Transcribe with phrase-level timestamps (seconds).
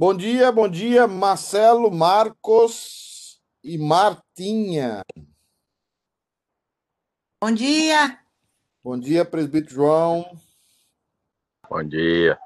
[0.00, 5.02] Bom dia, bom dia, Marcelo, Marcos e Martinha.
[7.42, 8.20] Bom dia.
[8.80, 10.38] Bom dia, presbítero João.
[11.68, 12.38] Bom dia.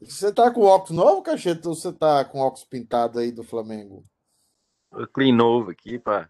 [0.00, 4.04] Você tá com óculos novo, Cacheta, ou você tá com óculos pintado aí do Flamengo?
[4.90, 6.28] Eu clean novo aqui para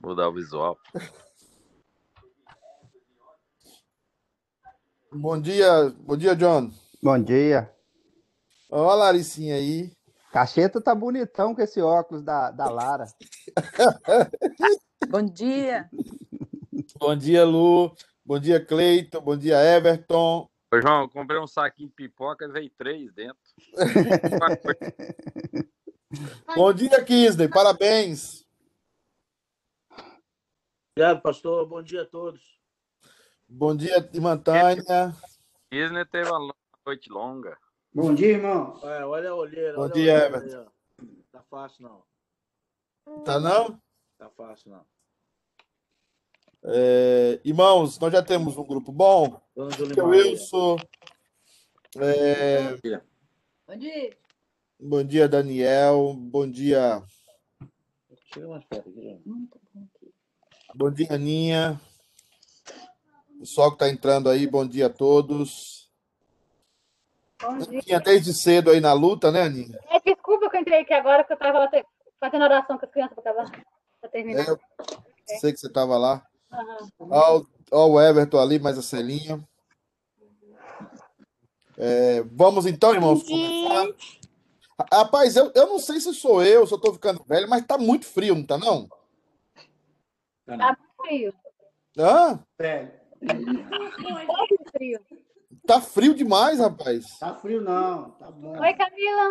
[0.00, 0.78] mudar o visual.
[5.10, 6.70] Bom dia, bom dia, John.
[7.02, 7.81] Bom dia.
[8.74, 9.92] Olha a Laricinha aí.
[10.32, 13.04] Cacheta tá bonitão com esse óculos da, da Lara.
[15.10, 15.90] Bom dia.
[16.98, 17.94] Bom dia, Lu.
[18.24, 19.20] Bom dia, Cleiton.
[19.20, 20.48] Bom dia, Everton.
[20.72, 23.36] Ô, João, eu comprei um saquinho de pipoca e veio três dentro.
[26.56, 27.48] Bom dia, Kisney.
[27.48, 28.46] Parabéns.
[30.96, 31.66] Obrigado, pastor.
[31.66, 32.40] Bom dia a todos.
[33.46, 35.14] Bom dia, irmã Tânia.
[35.70, 36.54] Disney teve uma
[36.86, 37.58] noite longa.
[37.94, 38.80] Bom dia, irmão.
[38.82, 39.74] É, olha a olheira.
[39.76, 40.66] Bom dia, olheira Everton.
[41.30, 43.22] Tá fácil, não.
[43.24, 43.78] Tá não?
[44.18, 44.84] Tá fácil, não.
[46.64, 49.40] É, irmãos, nós já temos um grupo bom.
[49.56, 50.06] É Julimar.
[50.06, 50.76] Wilson.
[51.98, 54.16] É, Bom dia.
[54.80, 56.14] bom dia, Daniel.
[56.16, 57.02] Bom dia,
[58.32, 59.48] Chega mais perto aqui, João.
[60.74, 61.78] bom dia, Aninha.
[63.38, 65.81] Pessoal que está entrando aí, bom dia a todos.
[67.42, 68.00] Bom dia.
[68.00, 69.78] Desde cedo aí na luta, né, Aninha?
[69.90, 71.68] É, desculpa que eu entrei aqui agora, que eu estava
[72.20, 74.46] fazendo oração com as crianças para terminar.
[74.46, 74.58] É, eu
[75.40, 76.24] sei que você estava lá.
[77.00, 79.42] Ó, ó o Everton ali, mais a Celinha.
[81.76, 83.88] É, vamos então, irmãos, começar.
[84.92, 87.76] Rapaz, eu, eu não sei se sou eu, se eu tô ficando velho, mas tá
[87.76, 88.88] muito frio, não tá não?
[90.46, 91.34] Tá frio.
[91.96, 92.42] Hã?
[92.58, 95.00] Velho, Muito frio.
[95.66, 97.18] Tá frio demais, rapaz.
[97.18, 98.58] tá frio não, tá bom.
[98.60, 99.30] Oi, Camila.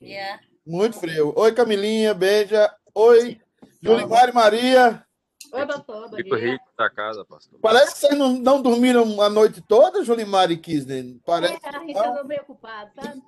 [0.00, 0.40] Yeah.
[0.66, 1.32] Muito frio.
[1.36, 2.72] Oi, Camilinha, beija.
[2.94, 3.40] Oi,
[3.82, 5.04] Julimar e Maria.
[5.52, 6.08] Oi, doutor.
[6.14, 7.58] Fico rico da casa, pastor.
[7.60, 11.16] Parece que vocês não, não dormiram a noite toda, Julimar e Kisner.
[11.26, 11.54] Parece.
[11.54, 13.22] É, a gente estava meio ocupado, sabe?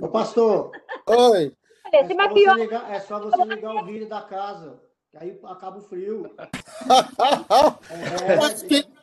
[0.00, 0.70] Ô, pastor,
[1.06, 1.56] Oi.
[1.92, 4.80] É só, você ligar, é só você ligar o vídeo da casa,
[5.10, 6.30] que aí acaba o frio.
[7.90, 9.01] É, Mas que- gasta um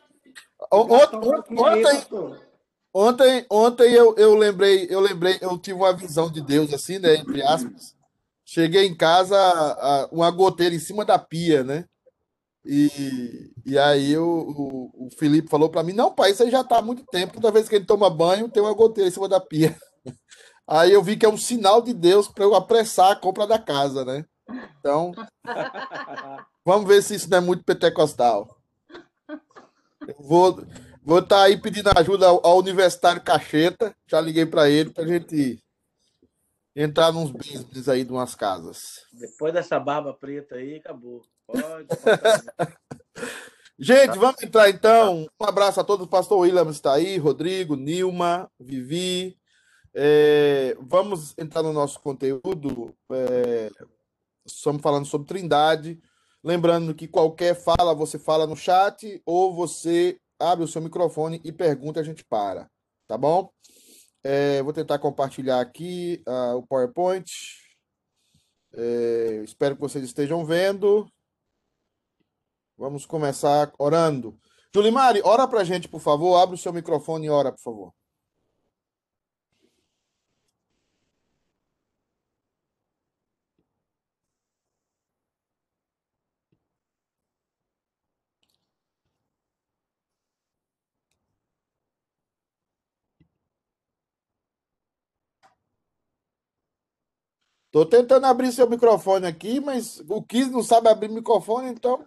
[0.71, 1.17] Ontem,
[1.57, 2.05] ontem,
[2.93, 7.15] ontem, ontem eu, eu lembrei, eu lembrei, eu tive uma visão de Deus, assim, né?
[7.15, 7.95] Entre aspas.
[8.45, 11.85] Cheguei em casa, a- uma goteira em cima da pia, né?
[12.65, 16.63] E, e aí o, o, o Felipe falou para mim: Não, pai, isso aí já
[16.63, 17.33] tá há muito tempo.
[17.35, 19.77] Toda vez que ele toma banho, tem uma goteira em cima da pia.
[20.67, 23.59] Aí eu vi que é um sinal de Deus para eu apressar a compra da
[23.59, 24.25] casa, né?
[24.79, 25.11] Então,
[26.65, 28.58] vamos ver se isso não é muito pentecostal.
[30.17, 30.65] Vou
[31.03, 33.95] vou estar aí pedindo ajuda ao, ao universitário Cacheta.
[34.07, 35.61] Já liguei para ele para a gente
[36.75, 39.05] entrar nos business aí de umas casas.
[39.11, 41.21] Depois dessa barba preta aí, acabou.
[41.45, 41.87] Pode.
[43.81, 45.25] Gente, vamos entrar então.
[45.39, 46.05] Um abraço a todos.
[46.05, 49.37] O pastor William está aí, Rodrigo, Nilma, Vivi.
[49.93, 52.93] É, vamos entrar no nosso conteúdo.
[53.09, 53.71] É,
[54.45, 55.97] estamos falando sobre Trindade.
[56.43, 61.51] Lembrando que qualquer fala, você fala no chat ou você abre o seu microfone e
[61.51, 62.69] pergunta, a gente para.
[63.07, 63.51] Tá bom?
[64.23, 67.29] É, vou tentar compartilhar aqui ah, o PowerPoint.
[68.73, 71.11] É, espero que vocês estejam vendo.
[72.77, 74.39] Vamos começar orando.
[74.73, 76.37] Julimari, ora pra gente, por favor.
[76.37, 77.93] Abre o seu microfone e ora, por favor.
[97.71, 102.05] Tô tentando abrir seu microfone aqui, mas o Kiss não sabe abrir microfone, então.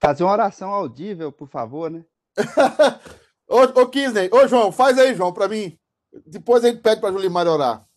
[0.00, 2.04] Fazer uma oração audível, por favor, né?
[3.48, 5.78] Ô, ô Kisney, ô João, faz aí, João, pra mim.
[6.26, 7.88] Depois a gente pede pra Julimar orar.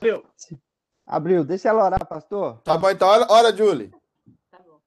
[0.00, 0.24] Viu?
[1.04, 2.60] Abriu, deixa ela orar, pastor.
[2.62, 3.06] Tá bom, então.
[3.06, 3.90] Ora, ora Julie.
[4.50, 4.80] Tá bom.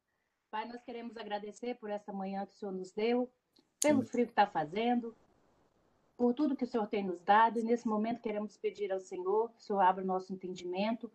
[0.49, 3.31] Pai, nós queremos agradecer por essa manhã que o Senhor nos deu,
[3.79, 5.15] pelo frio que está fazendo,
[6.19, 7.59] por tudo que o Senhor tem nos dado.
[7.59, 11.09] E nesse momento queremos pedir ao Senhor que o Senhor abra o nosso entendimento,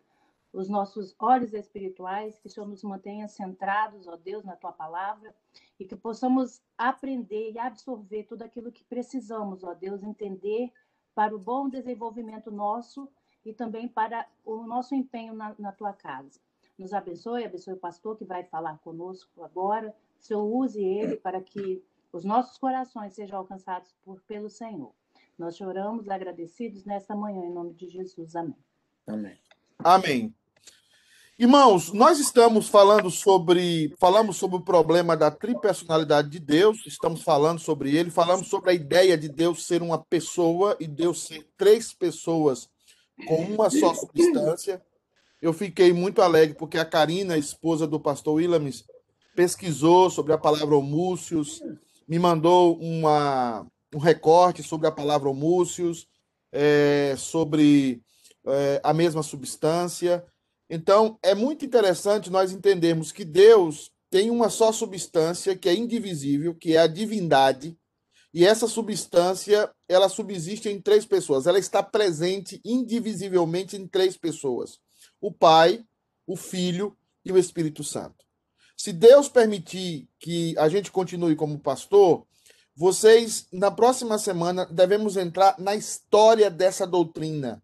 [0.51, 5.35] os nossos olhos espirituais, que o Senhor nos mantenha centrados, ó Deus, na tua palavra,
[5.79, 10.73] e que possamos aprender e absorver tudo aquilo que precisamos, ó Deus, entender
[11.13, 13.07] para o bom desenvolvimento nosso
[13.45, 16.39] e também para o nosso empenho na, na tua casa.
[16.79, 19.95] Nos abençoe, abençoe o pastor que vai falar conosco agora.
[20.19, 21.83] O Senhor use ele para que
[22.15, 24.93] os nossos corações sejam alcançados por, pelo Senhor.
[25.37, 28.35] Nós choramos agradecidos nesta manhã, em nome de Jesus.
[28.35, 28.55] Amém.
[29.05, 29.37] Amém.
[29.79, 30.35] Amém.
[31.37, 37.59] Irmãos, nós estamos falando sobre, falamos sobre o problema da tripersonalidade de Deus, estamos falando
[37.59, 41.91] sobre ele, falamos sobre a ideia de Deus ser uma pessoa e Deus ser três
[41.91, 42.69] pessoas
[43.27, 44.81] com uma só substância.
[45.41, 48.85] Eu fiquei muito alegre porque a Karina, esposa do pastor Willamis,
[49.35, 51.61] pesquisou sobre a palavra homúcios,
[52.07, 56.07] me mandou uma, um recorte sobre a palavra homúcios,
[56.51, 58.01] é, sobre
[58.45, 60.23] é, a mesma substância.
[60.69, 66.55] Então, é muito interessante nós entendermos que Deus tem uma só substância que é indivisível,
[66.55, 67.77] que é a divindade,
[68.35, 71.47] e essa substância, ela subsiste em três pessoas.
[71.47, 74.77] Ela está presente indivisivelmente em três pessoas:
[75.21, 75.85] o Pai,
[76.27, 78.24] o Filho e o Espírito Santo.
[78.85, 82.23] Se Deus permitir que a gente continue como pastor,
[82.75, 87.63] vocês, na próxima semana, devemos entrar na história dessa doutrina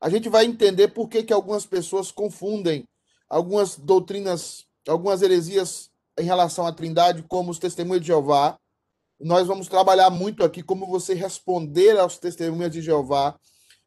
[0.00, 2.88] a gente vai entender por que, que algumas pessoas confundem
[3.28, 8.58] algumas doutrinas, algumas heresias em relação à Trindade, como os testemunhos de Jeová.
[9.20, 13.38] Nós vamos trabalhar muito aqui como você responder aos testemunhos de Jeová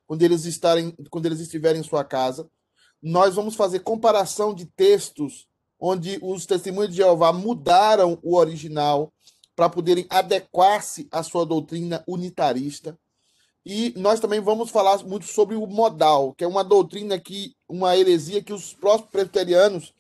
[0.06, 2.48] quando eles estarem, quando eles estiverem em sua casa.
[3.02, 5.49] Nós vamos fazer comparação de textos
[5.80, 9.14] onde os testemunhos de Jeová mudaram o original
[9.56, 12.98] para poderem adequar-se à sua doutrina unitarista.
[13.66, 17.96] E nós também vamos falar muito sobre o modal, que é uma doutrina que, uma
[17.96, 19.94] heresia que os próprios presbiterianos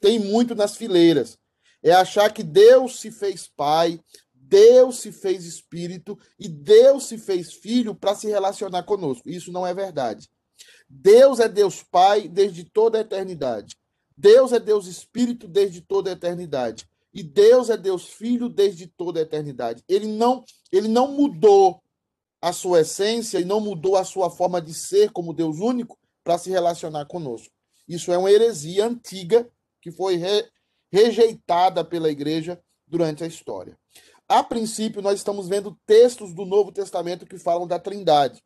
[0.00, 1.38] têm muito nas fileiras.
[1.82, 4.00] É achar que Deus se fez pai,
[4.34, 9.28] Deus se fez espírito e Deus se fez filho para se relacionar conosco.
[9.28, 10.28] Isso não é verdade.
[10.88, 13.76] Deus é Deus Pai desde toda a eternidade.
[14.16, 16.88] Deus é Deus Espírito desde toda a eternidade.
[17.12, 19.82] E Deus é Deus Filho desde toda a eternidade.
[19.88, 21.82] Ele não, ele não mudou
[22.40, 26.38] a sua essência e não mudou a sua forma de ser como Deus único para
[26.38, 27.52] se relacionar conosco.
[27.88, 29.48] Isso é uma heresia antiga
[29.80, 30.44] que foi re,
[30.92, 33.78] rejeitada pela igreja durante a história.
[34.28, 38.42] A princípio, nós estamos vendo textos do Novo Testamento que falam da Trindade.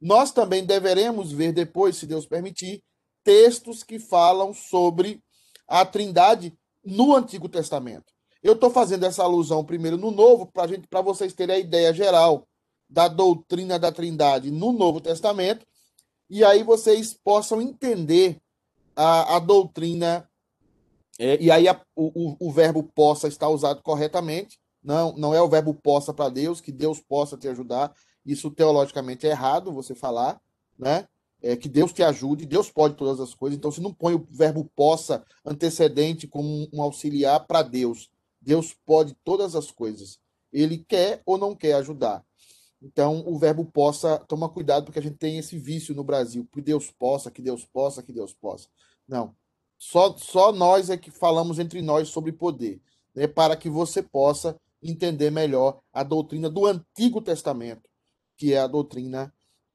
[0.00, 2.82] Nós também deveremos ver depois, se Deus permitir,
[3.24, 5.22] textos que falam sobre
[5.66, 8.12] a Trindade no Antigo Testamento.
[8.42, 11.92] Eu estou fazendo essa alusão primeiro no Novo para gente, para vocês terem a ideia
[11.94, 12.46] geral
[12.88, 15.64] da doutrina da Trindade no Novo Testamento,
[16.28, 18.38] e aí vocês possam entender
[18.96, 20.28] a, a doutrina,
[21.18, 25.48] é, e aí a, o, o verbo possa estar usado corretamente, não, não é o
[25.48, 27.94] verbo possa para Deus, que Deus possa te ajudar,
[28.26, 30.40] isso teologicamente é errado você falar,
[30.78, 31.06] né?
[31.42, 34.24] É, que Deus te ajude, Deus pode todas as coisas, então você não põe o
[34.30, 38.08] verbo possa antecedente como um auxiliar para Deus.
[38.40, 40.20] Deus pode todas as coisas.
[40.52, 42.24] Ele quer ou não quer ajudar.
[42.80, 46.46] Então, o verbo possa, toma cuidado, porque a gente tem esse vício no Brasil.
[46.52, 48.68] Que Deus possa, que Deus possa, que Deus possa.
[49.06, 49.34] Não.
[49.78, 52.80] Só, só nós é que falamos entre nós sobre poder,
[53.14, 57.88] né, para que você possa entender melhor a doutrina do Antigo Testamento,
[58.36, 59.32] que é a doutrina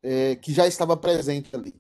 [0.07, 1.75] é, que já estava presente ali,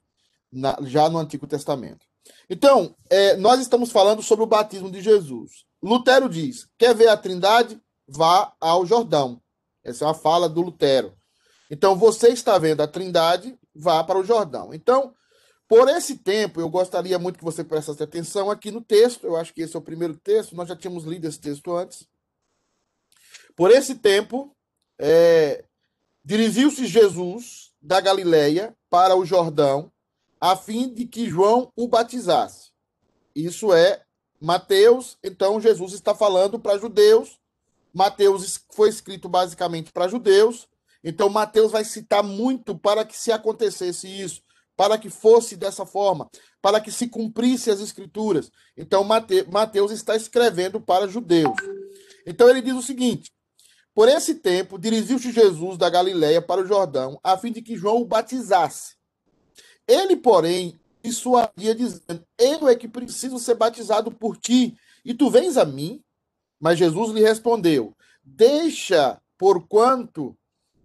[0.51, 2.05] na, já no Antigo Testamento.
[2.49, 5.65] Então, é, nós estamos falando sobre o batismo de Jesus.
[5.81, 7.81] Lutero diz: quer ver a Trindade?
[8.05, 9.41] Vá ao Jordão.
[9.81, 11.13] Essa é uma fala do Lutero.
[11.71, 14.73] Então, você está vendo a Trindade, vá para o Jordão.
[14.73, 15.13] Então,
[15.65, 19.25] por esse tempo, eu gostaria muito que você prestasse atenção aqui no texto.
[19.25, 22.05] Eu acho que esse é o primeiro texto, nós já tínhamos lido esse texto antes.
[23.55, 24.53] Por esse tempo,
[24.99, 25.63] é,
[26.23, 29.91] dirigiu-se Jesus da Galileia para o Jordão,
[30.39, 32.71] a fim de que João o batizasse.
[33.33, 34.03] Isso é
[34.39, 37.39] Mateus, então Jesus está falando para judeus
[37.97, 40.67] Mateus foi escrito basicamente para judeus,
[41.03, 44.43] então Mateus vai citar muito para que se acontecesse isso,
[44.75, 46.29] para que fosse dessa forma,
[46.61, 48.51] para que se cumprisse as escrituras.
[48.77, 51.55] Então Mateus está escrevendo para judeus.
[52.23, 53.31] Então ele diz o seguinte:
[53.97, 58.03] Por esse tempo dirigiu-se Jesus da Galiléia para o Jordão, a fim de que João
[58.03, 58.95] o batizasse.
[59.87, 65.57] Ele, porém, dissuadia dizendo: Eu é que preciso ser batizado por ti, e tu vens
[65.57, 65.99] a mim?
[66.59, 70.37] Mas Jesus lhe respondeu: Deixa por quanto,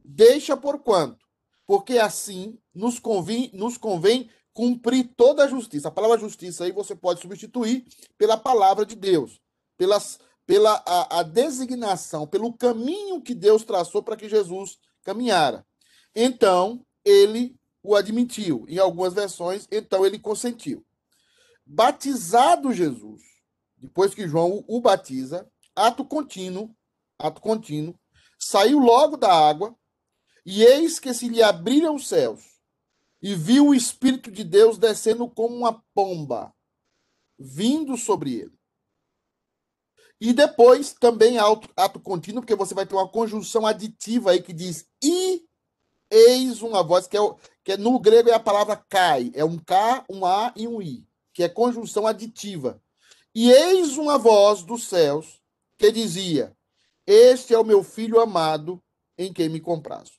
[0.03, 1.23] deixa por quanto,
[1.67, 5.89] porque assim nos convém, nos convém cumprir toda a justiça.
[5.89, 7.85] A palavra justiça aí você pode substituir
[8.17, 9.39] pela palavra de Deus,
[9.77, 10.19] pelas,
[10.53, 15.67] pela a, a designação, pelo caminho que Deus traçou para que Jesus caminhara.
[16.15, 18.67] Então, ele o admitiu.
[18.69, 20.85] Em algumas versões, então ele consentiu.
[21.65, 23.23] Batizado Jesus,
[23.79, 26.77] depois que João o batiza, ato contínuo,
[27.19, 27.99] ato contínuo,
[28.39, 29.75] saiu logo da água,
[30.45, 32.43] e eis que se lhe abriram os céus,
[33.23, 36.53] e viu o Espírito de Deus descendo como uma pomba,
[37.39, 38.62] vindo sobre ele.
[40.25, 44.53] E depois, também ato, ato contínuo, porque você vai ter uma conjunção aditiva aí que
[44.53, 45.43] diz e
[46.09, 47.21] eis uma voz, que, é,
[47.65, 50.81] que é, no grego é a palavra cai, é um K, um A e um
[50.81, 52.81] I, que é conjunção aditiva.
[53.35, 55.41] E eis uma voz dos céus
[55.77, 56.57] que dizia:
[57.05, 58.81] Este é o meu filho amado,
[59.19, 60.13] em quem me comprazo.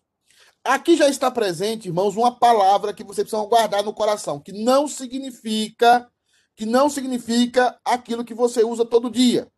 [0.65, 4.85] Aqui já está presente, irmãos, uma palavra que vocês precisam guardar no coração, que não
[4.85, 6.11] significa
[6.57, 9.49] que não significa aquilo que você usa todo dia,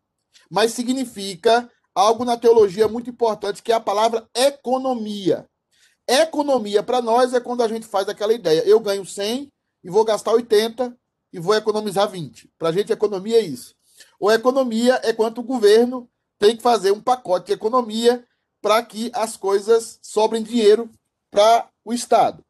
[0.50, 5.48] mas significa algo na teologia muito importante, que é a palavra economia.
[6.06, 9.50] Economia para nós é quando a gente faz aquela ideia, eu ganho 100
[9.82, 10.96] e vou gastar 80
[11.32, 12.50] e vou economizar 20.
[12.58, 13.74] Para a gente economia é isso.
[14.20, 18.24] Ou economia é quanto o governo tem que fazer um pacote de economia
[18.60, 20.90] para que as coisas sobrem dinheiro
[21.30, 22.44] para o Estado.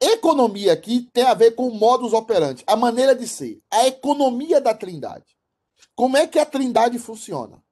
[0.00, 4.60] Economia aqui tem a ver com o modus operandi, a maneira de ser, a economia
[4.60, 5.36] da Trindade.
[5.94, 7.62] Como é que a Trindade funciona?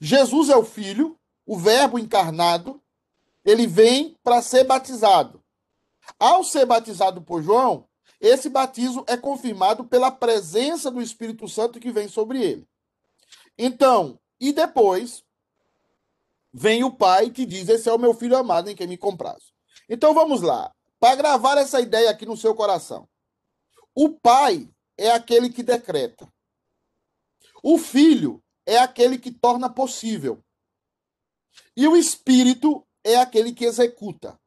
[0.00, 2.82] Jesus é o Filho, o Verbo encarnado,
[3.44, 5.42] ele vem para ser batizado.
[6.18, 7.88] Ao ser batizado por João,
[8.20, 12.68] esse batismo é confirmado pela presença do Espírito Santo que vem sobre ele.
[13.58, 15.24] Então, e depois
[16.52, 19.52] vem o pai que diz: Esse é o meu filho amado em quem me compraz.
[19.88, 23.08] Então vamos lá para gravar essa ideia aqui no seu coração.
[23.94, 26.31] O pai é aquele que decreta.
[27.62, 30.42] O filho é aquele que torna possível.
[31.76, 34.38] E o espírito é aquele que executa.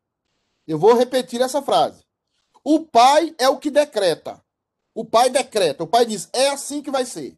[0.67, 2.03] Eu vou repetir essa frase.
[2.63, 4.43] O pai é o que decreta.
[4.93, 5.83] O pai decreta.
[5.83, 7.37] O pai diz: é assim que vai ser.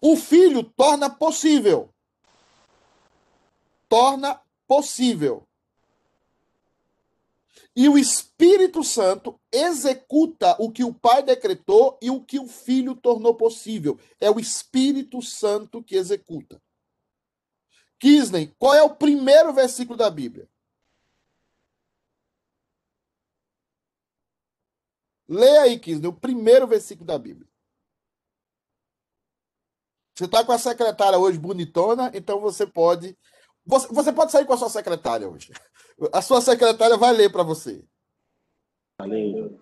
[0.00, 1.88] O filho torna possível.
[3.88, 5.46] Torna possível.
[7.76, 12.96] E o Espírito Santo executa o que o Pai decretou e o que o Filho
[12.96, 13.98] tornou possível.
[14.20, 16.60] É o Espírito Santo que executa.
[18.00, 20.48] Kisney, qual é o primeiro versículo da Bíblia?
[25.28, 27.48] Leia aí, Kisney, o primeiro versículo da Bíblia.
[30.14, 33.16] Você está com a secretária hoje bonitona, então você pode.
[33.66, 35.52] Você, você pode sair com a sua secretária hoje.
[36.12, 37.84] A sua secretária vai ler para você.
[38.98, 39.60] Valeu.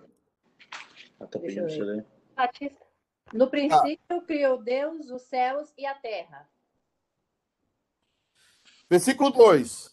[1.18, 2.06] Ela tá Deixa eu ler.
[2.34, 2.86] Batista.
[3.32, 6.48] No princípio criou Deus os céus e a terra.
[8.90, 9.90] Versículo 2.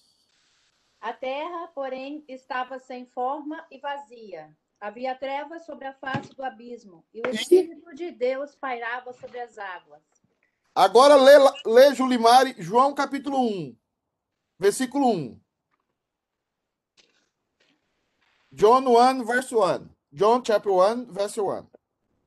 [1.00, 4.54] A terra, porém, estava sem forma e vazia.
[4.82, 9.58] Havia trevas sobre a face do abismo, e o Espírito de Deus pairava sobre as
[9.58, 10.02] águas.
[10.76, 11.34] Agora lê,
[11.66, 13.78] lê Julimari, João capítulo 1,
[14.58, 15.40] versículo 1.
[18.52, 19.90] John 1, verse 1.
[20.12, 21.68] John chapter 1, verse 1.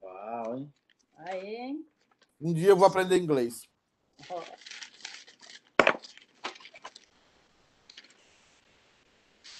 [0.02, 0.72] Uau, hein?
[1.16, 1.84] Aí,
[2.40, 3.68] Um dia eu vou aprender inglês.
[4.30, 4.42] ó.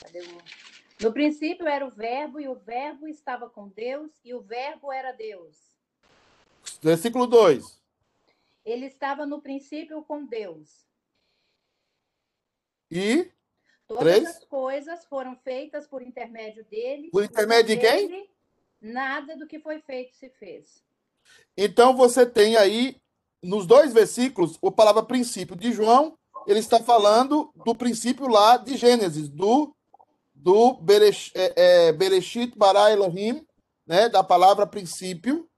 [0.01, 0.43] Cadê o-
[1.03, 5.13] No princípio era o Verbo, e o Verbo estava com Deus, e o Verbo era
[5.13, 5.57] Deus.
[6.81, 7.81] Versículo 2.
[8.65, 10.87] Ele estava no princípio com Deus.
[12.91, 13.31] E
[13.89, 14.29] Todas Três.
[14.29, 17.11] as coisas foram feitas por intermédio dele.
[17.11, 18.09] Por intermédio de quem?
[18.09, 18.31] Dele,
[18.81, 20.83] Nada do que foi feito se fez.
[21.57, 22.97] então você tem aí,
[23.41, 28.77] nos dois versículos, a palavra princípio de João, ele está falando do princípio lá de
[28.77, 29.73] Gênesis, do,
[30.35, 31.53] do Beresh, é,
[31.89, 33.47] é, Bereshit bara Elohim,
[33.87, 35.49] né, da palavra princípio,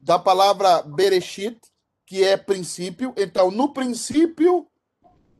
[0.00, 1.60] da palavra Bereshit,
[2.06, 3.14] que é princípio.
[3.18, 4.66] Então, no princípio,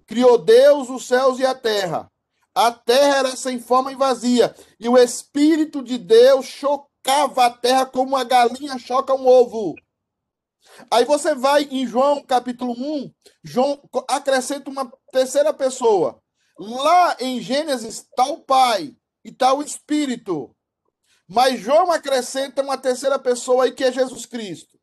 [0.07, 2.11] criou Deus os céus e a terra.
[2.55, 7.85] A terra era sem forma e vazia, e o Espírito de Deus chocava a terra
[7.85, 9.75] como uma galinha choca um ovo.
[10.91, 16.23] Aí você vai em João capítulo 1, João acrescenta uma terceira pessoa.
[16.59, 20.55] Lá em Gênesis está o Pai e está o Espírito.
[21.29, 24.79] Mas João acrescenta uma terceira pessoa aí que é Jesus Cristo.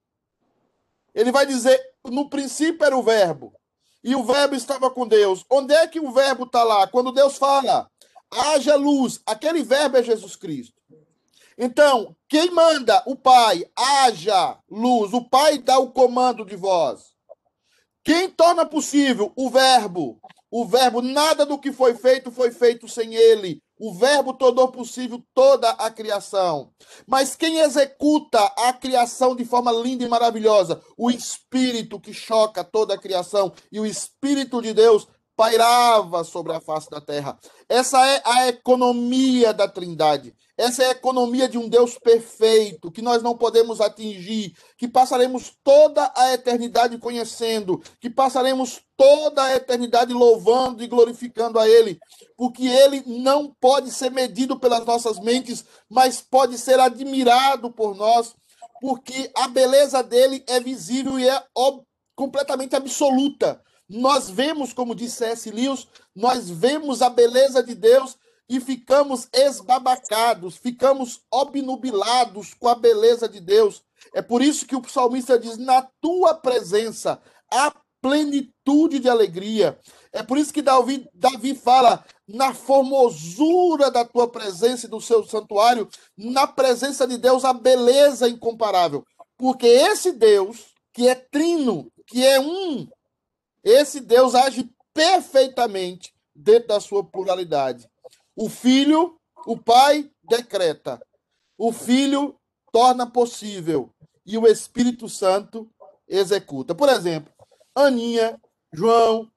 [1.14, 3.54] Ele vai dizer: no princípio era o Verbo,
[4.04, 5.46] e o Verbo estava com Deus.
[5.50, 6.88] Onde é que o Verbo está lá?
[6.88, 7.90] Quando Deus fala,
[8.30, 10.82] haja luz, aquele Verbo é Jesus Cristo.
[11.58, 13.04] Então, quem manda?
[13.06, 15.14] O Pai, haja luz.
[15.14, 17.12] O Pai dá o comando de voz.
[18.04, 19.32] Quem torna possível?
[19.36, 20.20] O Verbo.
[20.50, 23.62] O Verbo, nada do que foi feito foi feito sem ele.
[23.84, 26.72] O Verbo tornou possível toda a criação.
[27.08, 30.80] Mas quem executa a criação de forma linda e maravilhosa?
[30.96, 33.52] O Espírito que choca toda a criação.
[33.72, 37.38] E o Espírito de Deus pairava sobre a face da terra.
[37.68, 40.36] Essa é a economia da Trindade.
[40.58, 45.54] Essa é a economia de um Deus perfeito, que nós não podemos atingir, que passaremos
[45.64, 52.00] toda a eternidade conhecendo, que passaremos toda a eternidade louvando e glorificando a Ele,
[52.38, 58.36] porque Ele não pode ser medido pelas nossas mentes, mas pode ser admirado por nós,
[58.80, 61.44] porque a beleza dele é visível e é
[62.16, 63.60] completamente absoluta.
[63.94, 65.52] Nós vemos, como disse C.S.
[65.52, 68.18] Lewis, nós vemos a beleza de Deus
[68.48, 73.84] e ficamos esbabacados, ficamos obnubilados com a beleza de Deus.
[74.14, 77.22] É por isso que o salmista diz: Na tua presença
[77.52, 79.78] há plenitude de alegria.
[80.14, 85.26] É por isso que Davi, Davi fala: Na formosura da tua presença e do seu
[85.26, 89.04] santuário, na presença de Deus, a beleza incomparável.
[89.38, 92.88] Porque esse Deus, que é trino, que é um,
[93.64, 97.90] esse Deus age perfeitamente dentro da sua pluralidade.
[98.36, 101.02] O Filho, o Pai decreta.
[101.58, 102.40] O Filho
[102.72, 103.94] torna possível.
[104.26, 105.70] E o Espírito Santo
[106.08, 106.74] executa.
[106.74, 107.34] Por exemplo,
[107.76, 108.40] Aninha,
[108.72, 109.24] João.
[109.24, 109.30] O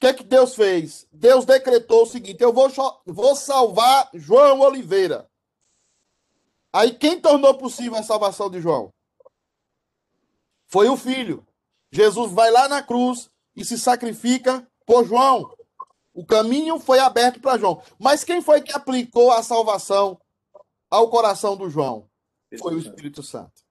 [0.00, 1.06] que é que Deus fez?
[1.12, 2.70] Deus decretou o seguinte: eu vou,
[3.04, 5.28] vou salvar João Oliveira.
[6.72, 8.92] Aí quem tornou possível a salvação de João?
[10.66, 11.46] Foi o filho.
[11.90, 15.54] Jesus vai lá na cruz, e se sacrifica por João.
[16.12, 17.82] O caminho foi aberto para João.
[17.98, 20.20] Mas quem foi que aplicou a salvação
[20.90, 22.08] ao coração do João?
[22.58, 23.62] Foi o Espírito Santo.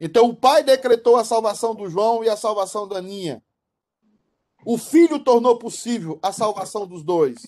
[0.00, 3.42] Então o Pai decretou a salvação do João e a salvação da Aninha.
[4.64, 7.46] O Filho tornou possível a salvação dos dois.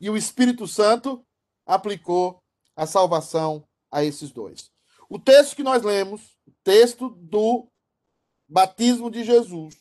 [0.00, 1.24] E o Espírito Santo
[1.66, 2.42] aplicou
[2.74, 4.70] a salvação a esses dois.
[5.08, 7.68] O texto que nós lemos, o texto do
[8.48, 9.76] batismo de Jesus,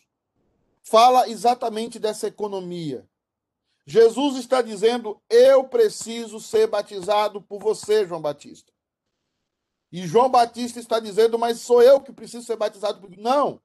[0.89, 3.07] fala exatamente dessa economia.
[3.85, 8.71] Jesus está dizendo: Eu preciso ser batizado por você, João Batista.
[9.91, 13.15] E João Batista está dizendo: Mas sou eu que preciso ser batizado por.
[13.17, 13.61] Não.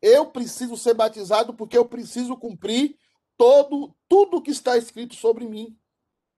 [0.00, 2.98] Eu preciso ser batizado porque eu preciso cumprir
[3.38, 5.78] todo tudo que está escrito sobre mim.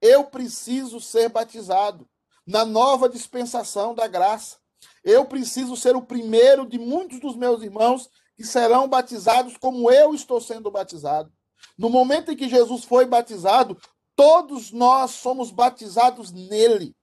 [0.01, 2.07] Eu preciso ser batizado
[2.45, 4.57] na nova dispensação da graça.
[5.03, 10.13] Eu preciso ser o primeiro de muitos dos meus irmãos que serão batizados como eu
[10.13, 11.33] estou sendo batizado.
[11.75, 13.75] No momento em que Jesus foi batizado,
[14.15, 16.95] todos nós somos batizados nele.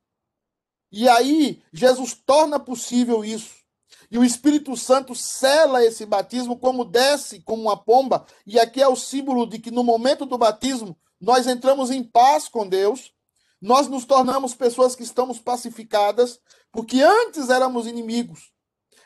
[0.92, 3.64] E aí, Jesus torna possível isso.
[4.10, 8.24] E o Espírito Santo sela esse batismo como desce como uma pomba.
[8.46, 12.48] E aqui é o símbolo de que no momento do batismo, nós entramos em paz
[12.48, 13.12] com Deus.
[13.60, 16.38] Nós nos tornamos pessoas que estamos pacificadas,
[16.70, 18.53] porque antes éramos inimigos.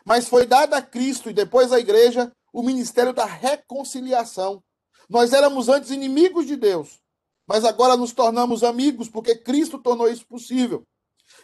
[0.09, 4.65] Mas foi dado a Cristo e depois à igreja o ministério da reconciliação.
[5.07, 6.99] Nós éramos antes inimigos de Deus,
[7.47, 10.83] mas agora nos tornamos amigos porque Cristo tornou isso possível.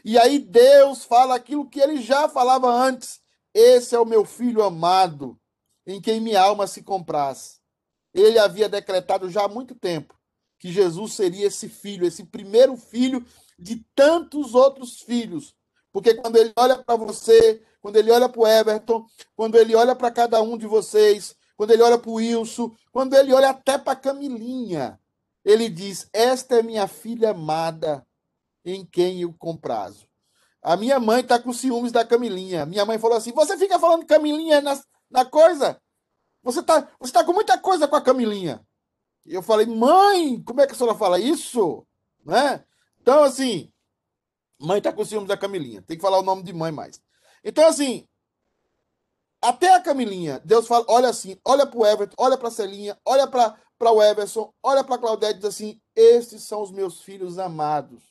[0.03, 3.21] E aí Deus fala aquilo que ele já falava antes:
[3.53, 5.39] Esse é o meu filho amado,
[5.87, 7.61] em quem minha alma se compraz.
[8.15, 10.19] Ele havia decretado já há muito tempo
[10.59, 13.27] que Jesus seria esse filho, esse primeiro filho
[13.59, 15.55] de tantos outros filhos.
[15.95, 19.95] Porque quando ele olha para você, quando ele olha para o Everton, quando ele olha
[19.95, 23.79] para cada um de vocês, quando ele olha para o Wilson, quando ele olha até
[23.79, 24.99] para Camilinha,
[25.45, 28.05] ele diz: Esta é minha filha amada,
[28.65, 30.09] em quem eu comprazo.
[30.61, 32.67] A minha mãe está com ciúmes da Camilinha.
[32.67, 34.77] Minha mãe falou assim: Você fica falando Camilinha na,
[35.09, 35.81] na coisa?
[36.43, 38.67] Você está você tá com muita coisa com a Camilinha.
[39.25, 41.87] E eu falei: Mãe, como é que a senhora fala isso?
[42.27, 42.65] Né?
[43.01, 43.71] Então, assim,
[44.65, 45.83] mãe está com ciúmes da Camilinha.
[45.83, 47.01] Tem que falar o nome de mãe mais.
[47.45, 48.07] Então, assim,
[49.41, 52.99] até a Camilinha, Deus fala, olha assim, olha para o Everton, olha para a Celinha,
[53.05, 53.59] olha para
[53.93, 58.03] o Everson, olha para a Claudete e diz assim: esses são os meus filhos amados,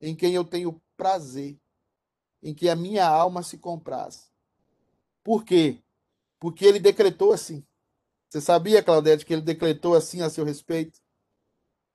[0.00, 1.58] em quem eu tenho prazer,
[2.40, 4.30] em que a minha alma se compraz.
[5.24, 5.82] Por quê?
[6.38, 7.66] Porque ele decretou assim.
[8.28, 11.00] Você sabia, Claudete, que ele decretou assim a seu respeito?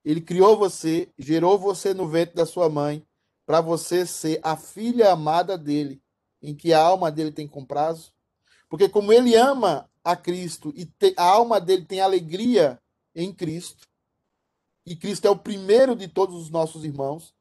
[0.04, 3.06] Ele criou você, gerou você no ventre da sua mãe,
[3.46, 6.02] para você ser a filha amada dele
[6.42, 8.14] em que a alma dele tem comprazo?
[8.70, 12.82] Porque como ele ama a Cristo e a alma dele tem alegria
[13.14, 13.88] em Cristo,
[14.86, 17.36] e Cristo é o primeiro de todos os nossos irmãos,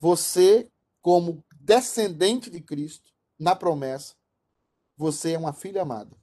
[0.00, 4.14] você, como descendente de Cristo, na promessa,
[4.96, 6.16] você é uma filha amada,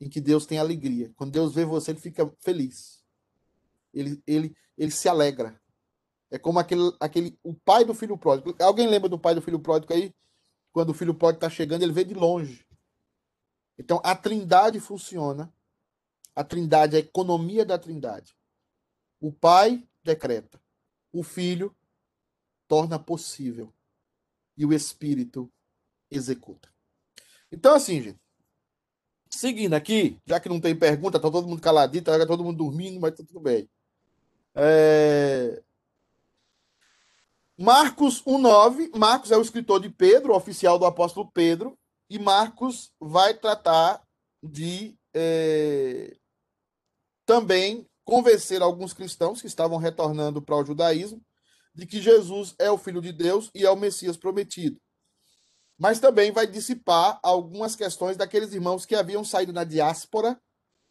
[0.00, 1.12] em que Deus tem alegria.
[1.16, 3.04] Quando Deus vê você, ele fica feliz.
[3.92, 5.60] Ele, ele, ele se alegra.
[6.34, 8.54] É como aquele, aquele o pai do filho pródigo.
[8.60, 10.12] Alguém lembra do pai do filho pródigo aí?
[10.74, 12.66] quando o filho pródigo está chegando, ele vê de longe.
[13.78, 15.54] Então, a trindade funciona
[16.34, 18.36] A Trindade, a economia da Trindade.
[19.20, 20.60] O Pai decreta,
[21.12, 21.74] o Filho
[22.66, 23.72] torna possível
[24.56, 25.48] e o Espírito
[26.10, 26.68] executa.
[27.52, 28.20] Então, assim, gente,
[29.30, 33.00] seguindo aqui, já que não tem pergunta, tá todo mundo caladito, tá todo mundo dormindo,
[33.00, 33.70] mas tá tudo bem.
[34.56, 35.62] É...
[37.56, 38.90] Marcos 1,9.
[38.96, 41.78] Marcos é o escritor de Pedro, o oficial do apóstolo Pedro,
[42.10, 44.02] e Marcos vai tratar
[44.42, 46.16] de é...
[47.24, 51.22] também convencer alguns cristãos que estavam retornando para o judaísmo
[51.74, 54.80] de que Jesus é o Filho de Deus e é o Messias prometido.
[55.78, 60.40] Mas também vai dissipar algumas questões daqueles irmãos que haviam saído na diáspora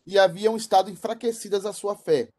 [0.06, 2.30] e haviam estado enfraquecidas a sua fé.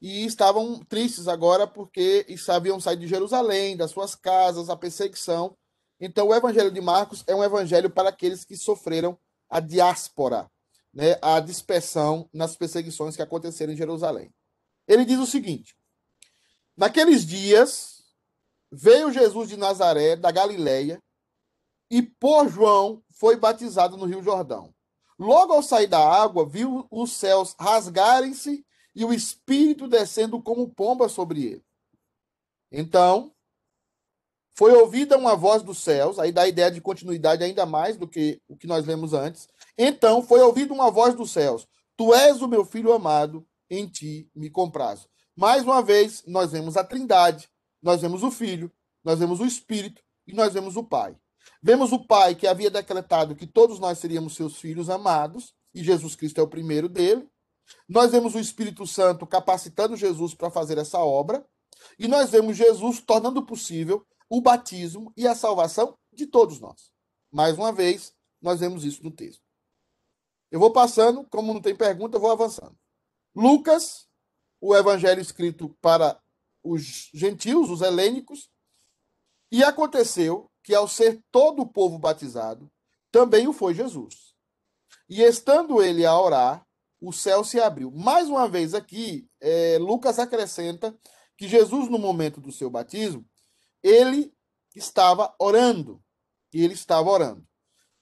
[0.00, 5.56] E estavam tristes agora porque haviam saído de Jerusalém, das suas casas, a perseguição.
[6.00, 10.50] Então, o Evangelho de Marcos é um evangelho para aqueles que sofreram a diáspora,
[10.94, 14.32] né, a dispersão nas perseguições que aconteceram em Jerusalém.
[14.88, 15.76] Ele diz o seguinte:
[16.76, 18.02] Naqueles dias,
[18.72, 21.02] veio Jesus de Nazaré, da Galileia,
[21.90, 24.72] e por João foi batizado no Rio Jordão.
[25.18, 31.08] Logo ao sair da água, viu os céus rasgarem-se e o Espírito descendo como pomba
[31.08, 31.64] sobre ele.
[32.70, 33.32] Então,
[34.56, 38.06] foi ouvida uma voz dos céus, aí dá a ideia de continuidade ainda mais do
[38.06, 39.48] que o que nós lemos antes.
[39.78, 44.28] Então, foi ouvida uma voz dos céus: Tu és o meu filho amado, em ti
[44.34, 45.08] me comprazo.
[45.36, 47.48] Mais uma vez, nós vemos a Trindade,
[47.82, 48.70] nós vemos o Filho,
[49.02, 51.16] nós vemos o Espírito e nós vemos o Pai.
[51.62, 56.14] Vemos o Pai que havia decretado que todos nós seríamos seus filhos amados, e Jesus
[56.14, 57.28] Cristo é o primeiro dele.
[57.88, 61.46] Nós vemos o Espírito Santo capacitando Jesus para fazer essa obra,
[61.98, 66.90] e nós vemos Jesus tornando possível o batismo e a salvação de todos nós.
[67.30, 69.42] Mais uma vez, nós vemos isso no texto.
[70.50, 72.76] Eu vou passando, como não tem pergunta, eu vou avançando.
[73.34, 74.08] Lucas
[74.60, 76.20] o evangelho escrito para
[76.62, 78.50] os gentios, os helênicos,
[79.50, 82.70] e aconteceu que, ao ser todo o povo batizado,
[83.10, 84.34] também o foi Jesus.
[85.08, 86.66] E estando ele a orar,
[87.00, 87.90] o céu se abriu.
[87.90, 90.94] Mais uma vez aqui, é, Lucas acrescenta
[91.36, 93.24] que Jesus, no momento do seu batismo,
[93.82, 94.32] ele
[94.74, 96.02] estava orando.
[96.52, 97.46] Ele estava orando.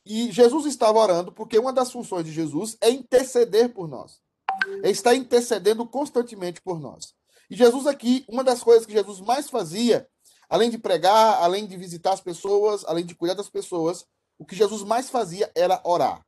[0.04, 4.20] E Jesus estava orando porque uma das funções de Jesus é interceder por nós.
[4.66, 7.14] Ele está intercedendo constantemente por nós.
[7.50, 10.08] E Jesus aqui, uma das coisas que Jesus mais fazia,
[10.48, 14.04] além de pregar, além de visitar as pessoas, além de cuidar das pessoas,
[14.38, 16.24] o que Jesus mais fazia era orar.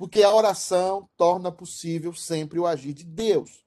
[0.00, 3.62] Porque a oração torna possível sempre o agir de Deus.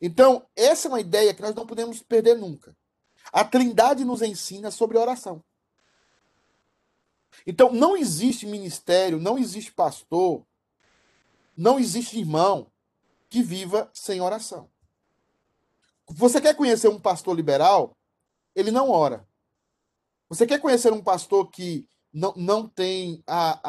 [0.00, 2.76] Então, essa é uma ideia que nós não podemos perder nunca.
[3.32, 5.40] A Trindade nos ensina sobre oração.
[7.46, 10.44] Então, não existe ministério, não existe pastor,
[11.56, 12.66] não existe irmão
[13.30, 14.68] que viva sem oração.
[16.08, 17.96] Você quer conhecer um pastor liberal?
[18.52, 19.24] Ele não ora.
[20.28, 23.60] Você quer conhecer um pastor que não, não tem a,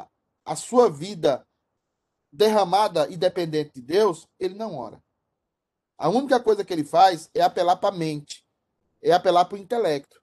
[0.00, 0.08] a,
[0.44, 1.46] a sua vida
[2.32, 4.28] derramada e dependente de Deus?
[4.38, 5.02] Ele não ora.
[5.96, 8.44] A única coisa que ele faz é apelar para a mente,
[9.00, 10.20] é apelar para o intelecto.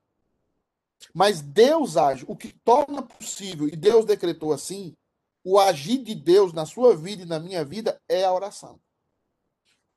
[1.13, 2.25] Mas Deus age.
[2.27, 4.95] O que torna possível, e Deus decretou assim,
[5.43, 8.79] o agir de Deus na sua vida e na minha vida é a oração.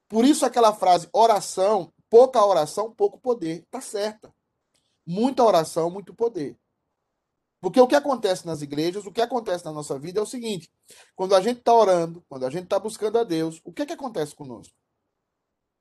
[0.08, 3.64] Por isso aquela frase, oração, pouca oração, pouco poder.
[3.70, 4.32] Tá certa.
[5.06, 6.56] Muita oração, muito poder.
[7.64, 10.70] Porque o que acontece nas igrejas, o que acontece na nossa vida é o seguinte:
[11.16, 13.86] quando a gente está orando, quando a gente está buscando a Deus, o que, é
[13.86, 14.74] que acontece conosco?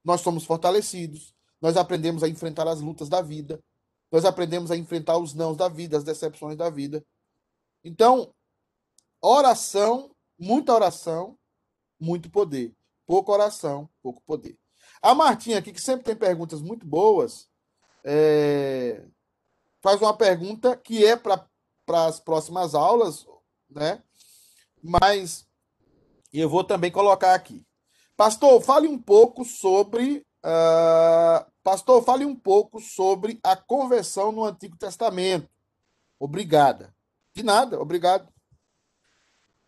[0.01, 3.61] Nós somos fortalecidos, nós aprendemos a enfrentar as lutas da vida,
[4.09, 7.05] nós aprendemos a enfrentar os nãos da vida, as decepções da vida.
[7.83, 8.33] Então,
[9.21, 11.37] Oração, muita oração,
[11.99, 12.73] muito poder.
[13.05, 14.57] Pouca oração, pouco poder.
[15.01, 17.49] A Martinha aqui, que sempre tem perguntas muito boas,
[18.05, 19.05] é...
[19.81, 21.45] faz uma pergunta que é para
[21.87, 23.25] as próximas aulas,
[23.69, 24.01] né?
[24.81, 25.45] Mas
[26.31, 27.65] eu vou também colocar aqui.
[28.15, 30.25] Pastor, fale um pouco sobre.
[30.43, 31.51] Uh...
[31.63, 35.49] Pastor, fale um pouco sobre a conversão no Antigo Testamento.
[36.19, 36.93] Obrigada.
[37.33, 38.27] De nada, obrigado.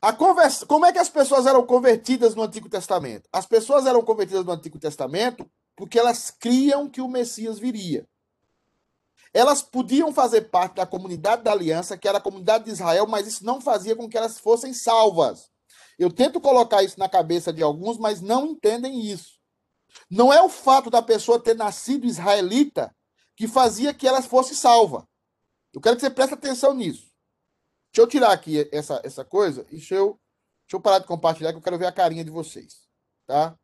[0.01, 3.27] A conversa, como é que as pessoas eram convertidas no Antigo Testamento?
[3.31, 8.07] As pessoas eram convertidas no Antigo Testamento porque elas criam que o Messias viria.
[9.35, 13.27] Elas podiam fazer parte da comunidade da aliança, que era a comunidade de Israel, mas
[13.27, 15.51] isso não fazia com que elas fossem salvas.
[15.99, 19.37] Eu tento colocar isso na cabeça de alguns, mas não entendem isso.
[20.09, 22.95] Não é o fato da pessoa ter nascido israelita
[23.35, 25.05] que fazia que ela fosse salva.
[25.73, 27.11] Eu quero que você preste atenção nisso.
[27.91, 30.17] Deixa eu tirar aqui essa, essa coisa e deixa eu,
[30.65, 32.87] deixa eu parar de compartilhar que eu quero ver a carinha de vocês.
[33.27, 33.59] tá?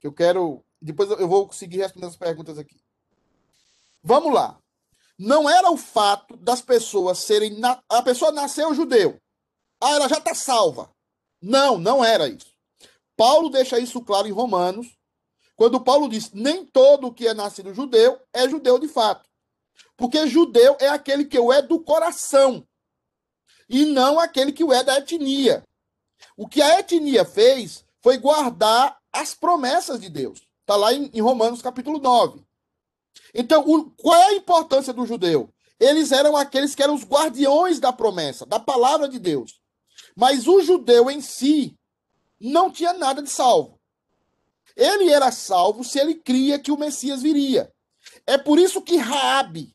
[0.00, 0.64] Que eu quero.
[0.80, 2.85] Depois eu vou conseguir responder as perguntas aqui.
[4.06, 4.56] Vamos lá.
[5.18, 7.58] Não era o fato das pessoas serem.
[7.58, 7.82] Na...
[7.88, 9.20] A pessoa nasceu judeu.
[9.82, 10.88] Ah, ela já está salva.
[11.42, 12.54] Não, não era isso.
[13.16, 14.96] Paulo deixa isso claro em Romanos,
[15.56, 19.28] quando Paulo diz: nem todo que é nascido judeu é judeu de fato.
[19.96, 22.64] Porque judeu é aquele que o é do coração
[23.68, 25.64] e não aquele que o é da etnia.
[26.36, 30.46] O que a etnia fez foi guardar as promessas de Deus.
[30.60, 32.45] Está lá em, em, Romanos capítulo 9.
[33.34, 35.52] Então, o, qual é a importância do judeu?
[35.78, 39.60] Eles eram aqueles que eram os guardiões da promessa, da palavra de Deus.
[40.16, 41.76] Mas o judeu em si
[42.40, 43.78] não tinha nada de salvo.
[44.74, 47.72] Ele era salvo se ele cria que o Messias viria.
[48.26, 49.74] É por isso que Raabe,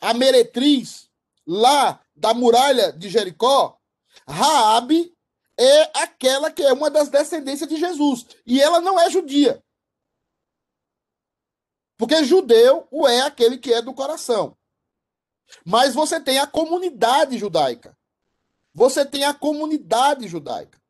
[0.00, 1.08] a meretriz
[1.46, 3.78] lá da muralha de Jericó,
[4.26, 5.14] Raabe
[5.58, 8.26] é aquela que é uma das descendências de Jesus.
[8.46, 9.62] E ela não é judia.
[11.96, 14.56] Porque judeu o é aquele que é do coração.
[15.64, 17.96] Mas você tem a comunidade judaica.
[18.74, 20.80] Você tem a comunidade judaica.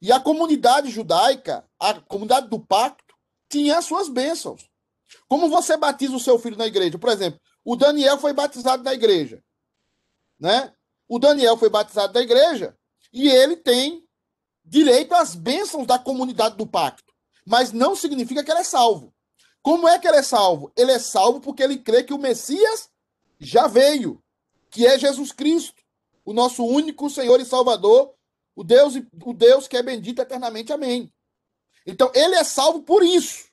[0.00, 3.14] E a comunidade judaica, a comunidade do pacto,
[3.48, 4.70] tinha as suas bênçãos.
[5.26, 6.98] Como você batiza o seu filho na igreja?
[6.98, 9.42] Por exemplo, o Daniel foi batizado na igreja.
[10.38, 10.72] Né?
[11.08, 12.76] O Daniel foi batizado na igreja
[13.12, 14.06] e ele tem
[14.64, 17.12] direito às bênçãos da comunidade do pacto.
[17.44, 19.14] Mas não significa que ele é salvo.
[19.62, 20.72] Como é que ele é salvo?
[20.76, 22.88] Ele é salvo porque ele crê que o Messias
[23.38, 24.22] já veio,
[24.70, 25.82] que é Jesus Cristo,
[26.24, 28.12] o nosso único Senhor e Salvador,
[28.54, 28.94] o Deus,
[29.24, 30.72] o Deus que é bendito eternamente.
[30.72, 31.12] Amém.
[31.86, 33.48] Então, ele é salvo por isso.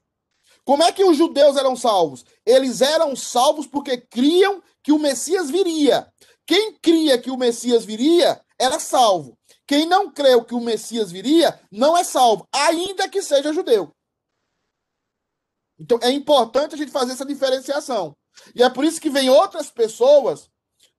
[0.65, 2.25] Como é que os judeus eram salvos?
[2.45, 6.11] Eles eram salvos porque criam que o Messias viria.
[6.45, 9.37] Quem cria que o Messias viria era salvo.
[9.67, 13.94] Quem não creu que o Messias viria não é salvo, ainda que seja judeu.
[15.79, 18.15] Então é importante a gente fazer essa diferenciação.
[18.53, 20.49] E é por isso que vem outras pessoas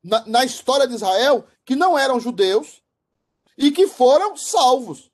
[0.03, 2.83] na, na história de Israel que não eram judeus
[3.57, 5.11] e que foram salvos.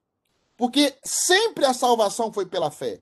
[0.57, 3.01] Porque sempre a salvação foi pela fé.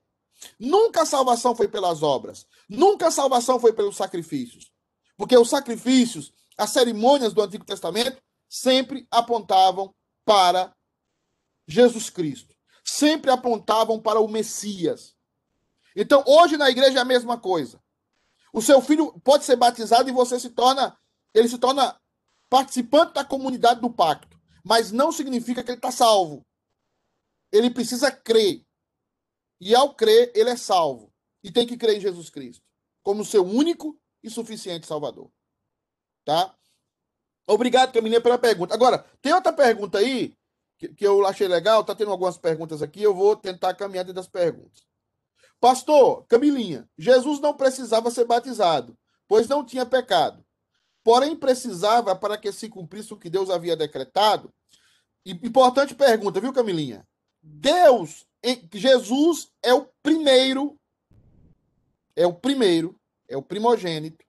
[0.59, 2.45] Nunca a salvação foi pelas obras.
[2.67, 4.71] Nunca a salvação foi pelos sacrifícios.
[5.17, 9.93] Porque os sacrifícios, as cerimônias do Antigo Testamento sempre apontavam
[10.25, 10.73] para
[11.67, 12.55] Jesus Cristo.
[12.83, 15.15] Sempre apontavam para o Messias.
[15.95, 17.81] Então, hoje na igreja é a mesma coisa.
[18.53, 20.97] O seu filho pode ser batizado e você se torna,
[21.33, 21.99] ele se torna
[22.49, 26.45] participante da comunidade do pacto, mas não significa que ele está salvo.
[27.51, 28.65] Ele precisa crer.
[29.59, 31.13] E ao crer, ele é salvo.
[31.43, 32.63] E tem que crer em Jesus Cristo
[33.03, 35.31] como seu único e suficiente Salvador.
[36.23, 36.55] Tá?
[37.47, 38.73] Obrigado, Camilinha, pela pergunta.
[38.73, 40.35] Agora, tem outra pergunta aí
[40.77, 41.83] que, que eu achei legal.
[41.83, 43.01] Tá tendo algumas perguntas aqui.
[43.01, 44.83] Eu vou tentar caminhar dentro das perguntas.
[45.61, 48.97] Pastor, Camilinha, Jesus não precisava ser batizado,
[49.27, 50.43] pois não tinha pecado.
[51.03, 54.53] Porém, precisava para que se cumprisse o que Deus havia decretado.
[55.25, 57.07] Importante pergunta, viu, Camilinha?
[57.41, 58.25] Deus,
[58.73, 60.77] Jesus é o primeiro,
[62.13, 64.25] é o primeiro, é o primogênito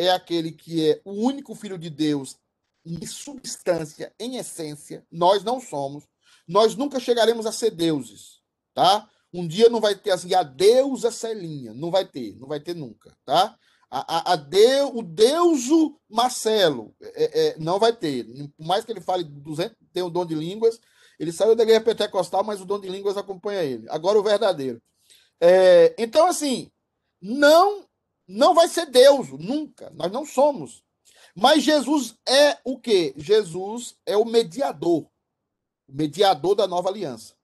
[0.00, 2.38] é aquele que é o único filho de Deus
[2.84, 5.04] em substância, em essência.
[5.10, 6.04] Nós não somos.
[6.48, 8.40] Nós nunca chegaremos a ser deuses,
[8.74, 9.08] tá?
[9.32, 11.72] Um dia não vai ter assim, a deusa Celinha.
[11.74, 13.56] Não vai ter, não vai ter nunca, tá?
[13.90, 18.24] A, a, a Deu, o deuso Marcelo é, é, não vai ter.
[18.56, 20.80] Por mais que ele fale 200, tem o dom de línguas,
[21.18, 23.86] ele saiu da guerra pentecostal, mas o dom de línguas acompanha ele.
[23.90, 24.80] Agora o verdadeiro.
[25.40, 26.70] É, então, assim,
[27.20, 27.84] não
[28.32, 29.90] não vai ser Deus, nunca.
[29.90, 30.84] Nós não somos.
[31.34, 33.12] Mas Jesus é o quê?
[33.16, 35.02] Jesus é o mediador.
[35.88, 37.34] O mediador da nova aliança.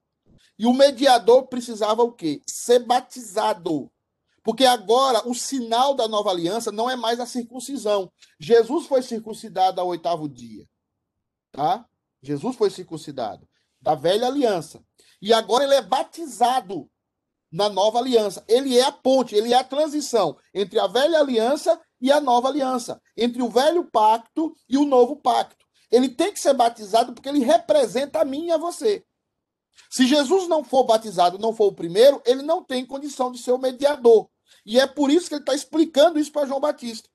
[0.57, 2.41] E o mediador precisava o quê?
[2.47, 3.91] Ser batizado.
[4.43, 8.11] Porque agora o sinal da nova aliança não é mais a circuncisão.
[8.39, 10.65] Jesus foi circuncidado ao oitavo dia.
[11.51, 11.85] Tá?
[12.21, 13.47] Jesus foi circuncidado
[13.81, 14.83] da velha aliança.
[15.21, 16.89] E agora ele é batizado
[17.51, 18.43] na nova aliança.
[18.47, 22.47] Ele é a ponte, ele é a transição entre a velha aliança e a nova
[22.47, 25.65] aliança, entre o velho pacto e o novo pacto.
[25.91, 29.03] Ele tem que ser batizado porque ele representa a mim e a você.
[29.89, 33.51] Se Jesus não for batizado, não for o primeiro, ele não tem condição de ser
[33.51, 34.27] o mediador.
[34.65, 37.09] E é por isso que ele está explicando isso para João Batista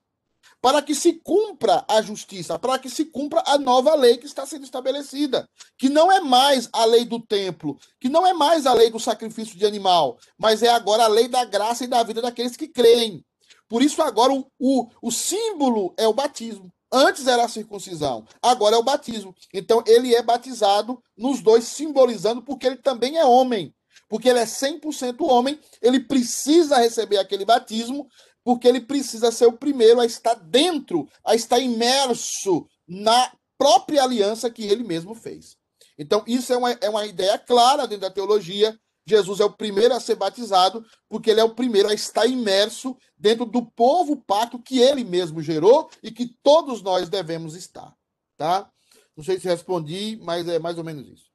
[0.63, 4.47] para que se cumpra a justiça, para que se cumpra a nova lei que está
[4.47, 8.73] sendo estabelecida, que não é mais a lei do templo, que não é mais a
[8.73, 12.23] lei do sacrifício de animal, mas é agora a lei da graça e da vida
[12.23, 13.25] daqueles que creem.
[13.69, 16.73] Por isso, agora o, o, o símbolo é o batismo.
[16.93, 19.35] Antes era a circuncisão, agora é o batismo.
[19.53, 23.75] Então, ele é batizado nos dois, simbolizando, porque ele também é homem.
[24.09, 28.07] porque ele é 100% homem, ele precisa receber aquele batismo,
[28.45, 34.51] porque ele precisa ser o primeiro a estar dentro, a estar imerso na própria aliança
[34.51, 35.57] que ele mesmo fez.
[35.99, 38.79] Então, isso é uma, é uma ideia clara dentro da teologia.
[39.05, 42.97] Jesus é o primeiro a ser batizado, porque ele é o primeiro a estar imerso
[43.17, 47.95] dentro do povo pacto que ele mesmo gerou e que todos nós devemos estar.
[48.37, 48.71] Tá?
[49.17, 51.31] Não sei se respondi, mas é mais ou menos isso.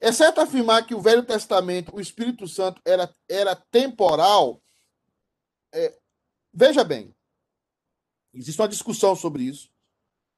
[0.00, 4.60] É certo afirmar que o Velho Testamento, o Espírito Santo, era, era temporal?
[5.72, 5.96] É,
[6.52, 7.14] veja bem,
[8.34, 9.70] existe uma discussão sobre isso.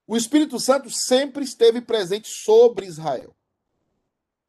[0.07, 3.35] O Espírito Santo sempre esteve presente sobre Israel.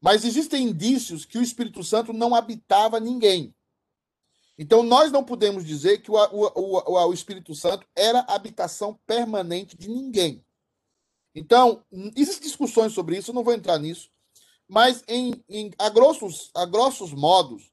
[0.00, 3.54] Mas existem indícios que o Espírito Santo não habitava ninguém.
[4.58, 9.76] Então, nós não podemos dizer que o, o, o, o Espírito Santo era habitação permanente
[9.76, 10.44] de ninguém.
[11.34, 11.84] Então,
[12.16, 14.10] existem discussões sobre isso, eu não vou entrar nisso.
[14.66, 17.70] Mas, em, em, a, grossos, a grossos modos,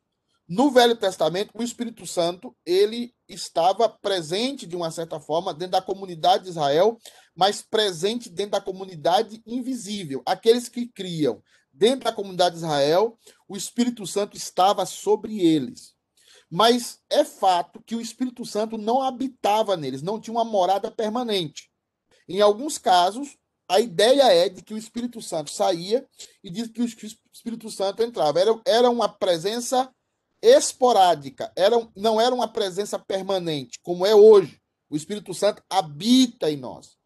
[0.48, 5.82] no Velho Testamento, o Espírito Santo ele estava presente de uma certa forma dentro da
[5.82, 6.98] comunidade de Israel,
[7.34, 11.42] mas presente dentro da comunidade invisível, aqueles que criam
[11.74, 15.94] dentro da comunidade de Israel, o Espírito Santo estava sobre eles.
[16.50, 21.72] Mas é fato que o Espírito Santo não habitava neles, não tinha uma morada permanente.
[22.30, 23.36] Em alguns casos,
[23.68, 26.08] a ideia é de que o Espírito Santo saía
[26.44, 28.40] e diz que o Espírito Santo entrava.
[28.40, 29.92] Era, era uma presença
[30.42, 34.62] esporádica, era, não era uma presença permanente, como é hoje.
[34.90, 36.98] O Espírito Santo habita em nós.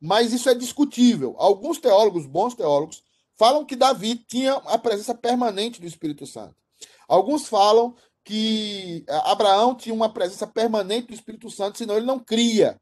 [0.00, 1.34] Mas isso é discutível.
[1.38, 3.02] Alguns teólogos, bons teólogos,
[3.38, 6.54] falam que Davi tinha a presença permanente do Espírito Santo.
[7.08, 7.94] Alguns falam
[8.24, 12.80] que Abraão tinha uma presença permanente do Espírito Santo, senão ele não cria.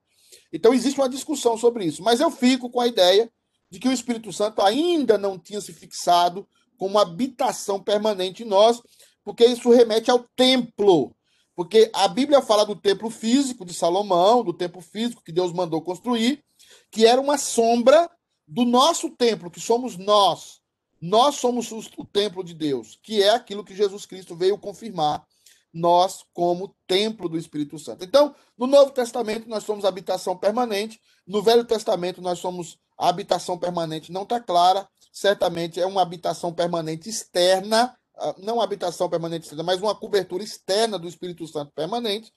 [0.52, 2.02] Então existe uma discussão sobre isso.
[2.02, 3.30] Mas eu fico com a ideia
[3.70, 8.80] de que o Espírito Santo ainda não tinha se fixado como habitação permanente em nós,
[9.24, 11.14] porque isso remete ao templo.
[11.54, 15.82] Porque a Bíblia fala do templo físico de Salomão, do templo físico que Deus mandou
[15.82, 16.42] construir,
[16.90, 18.10] que era uma sombra
[18.52, 20.60] do nosso templo, que somos nós.
[21.00, 25.26] Nós somos o templo de Deus, que é aquilo que Jesus Cristo veio confirmar,
[25.72, 28.04] nós como templo do Espírito Santo.
[28.04, 33.58] Então, no Novo Testamento nós somos habitação permanente, no Velho Testamento nós somos a habitação
[33.58, 39.44] permanente não está clara, certamente é uma habitação permanente externa, ah, não uma habitação permanente
[39.44, 42.30] externa, mas uma cobertura externa do Espírito Santo permanente,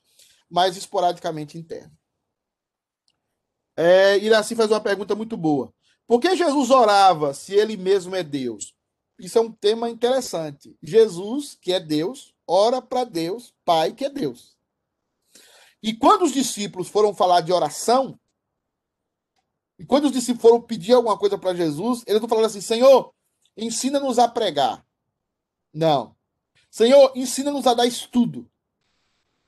[0.49, 1.91] mas esporadicamente interna.
[3.75, 5.74] É, Iraci faz uma pergunta muito boa.
[6.07, 8.75] Por que Jesus orava se ele mesmo é Deus?
[9.17, 10.77] Isso é um tema interessante.
[10.81, 14.55] Jesus, que é Deus, ora para Deus, Pai, que é Deus.
[15.81, 18.19] E quando os discípulos foram falar de oração,
[19.77, 23.13] e quando os discípulos foram pedir alguma coisa para Jesus, eles não falaram assim: Senhor,
[23.57, 24.85] ensina-nos a pregar.
[25.73, 26.15] Não.
[26.69, 28.49] Senhor, ensina-nos a dar estudo.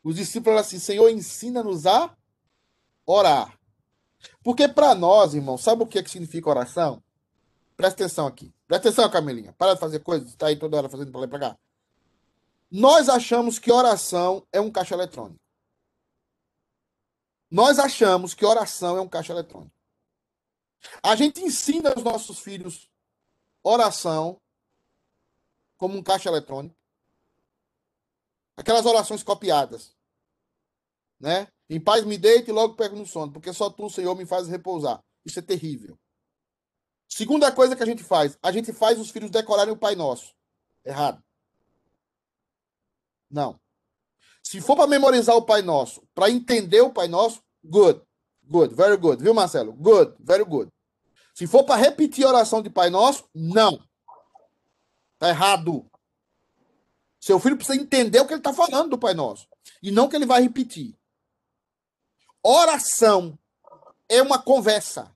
[0.04, 2.16] Os discípulos falaram assim: Senhor, ensina-nos a
[3.06, 3.57] orar.
[4.44, 7.04] Porque para nós, irmão, sabe o que, é que significa oração?
[7.76, 8.54] Presta atenção aqui.
[8.68, 9.54] Presta atenção, Camilinha.
[9.54, 11.58] Para de fazer coisas, está aí toda hora fazendo para lá e para cá.
[12.70, 15.40] Nós achamos que oração é um caixa eletrônico.
[17.50, 19.72] Nós achamos que oração é um caixa eletrônico.
[21.02, 22.90] A gente ensina aos nossos filhos
[23.64, 24.40] oração
[25.78, 26.76] como um caixa eletrônico.
[28.58, 29.96] Aquelas orações copiadas.
[31.20, 31.48] Né?
[31.70, 34.48] Em paz me deito e logo pego no sono, porque só tu, Senhor, me faz
[34.48, 35.04] repousar.
[35.26, 35.98] Isso é terrível.
[37.10, 40.34] Segunda coisa que a gente faz, a gente faz os filhos decorarem o Pai Nosso.
[40.86, 41.22] Errado.
[43.30, 43.60] Não.
[44.42, 48.02] Se for para memorizar o Pai Nosso, para entender o Pai Nosso, good.
[48.46, 49.22] Good, very good.
[49.22, 49.74] Viu, Marcelo?
[49.74, 50.72] Good, very good.
[51.34, 53.78] Se for para repetir a oração de Pai Nosso, não.
[55.20, 55.86] Tá errado.
[57.20, 59.48] Seu filho precisa entender o que ele está falando do Pai Nosso.
[59.84, 60.98] E não que ele vai repetir.
[62.50, 63.38] Oração
[64.08, 65.14] é uma conversa.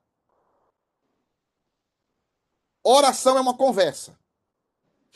[2.84, 4.20] Oração é uma conversa.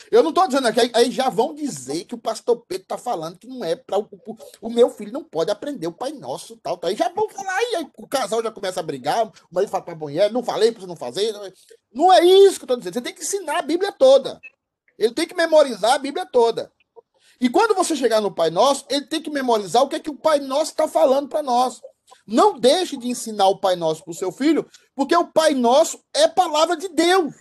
[0.10, 3.38] Eu não estou dizendo aqui, aí já vão dizer que o pastor Pedro está falando
[3.38, 4.08] que não é para o,
[4.62, 6.90] o, meu filho não pode aprender o Pai Nosso, tal, tal.
[6.90, 9.84] Aí já vão falar, aí, aí o casal já começa a brigar, o marido fala
[9.84, 11.34] para a mulher, não falei para você não fazer.
[11.34, 11.54] Não é,
[11.92, 12.94] não é isso que eu estou dizendo.
[12.94, 14.40] Você tem que ensinar a Bíblia toda.
[14.98, 16.72] Ele tem que memorizar a Bíblia toda.
[17.42, 20.10] E quando você chegar no Pai Nosso, ele tem que memorizar o que é que
[20.10, 21.82] o Pai Nosso está falando para nós.
[22.26, 26.04] Não deixe de ensinar o Pai Nosso para o seu filho, porque o Pai Nosso
[26.14, 27.34] é palavra de Deus.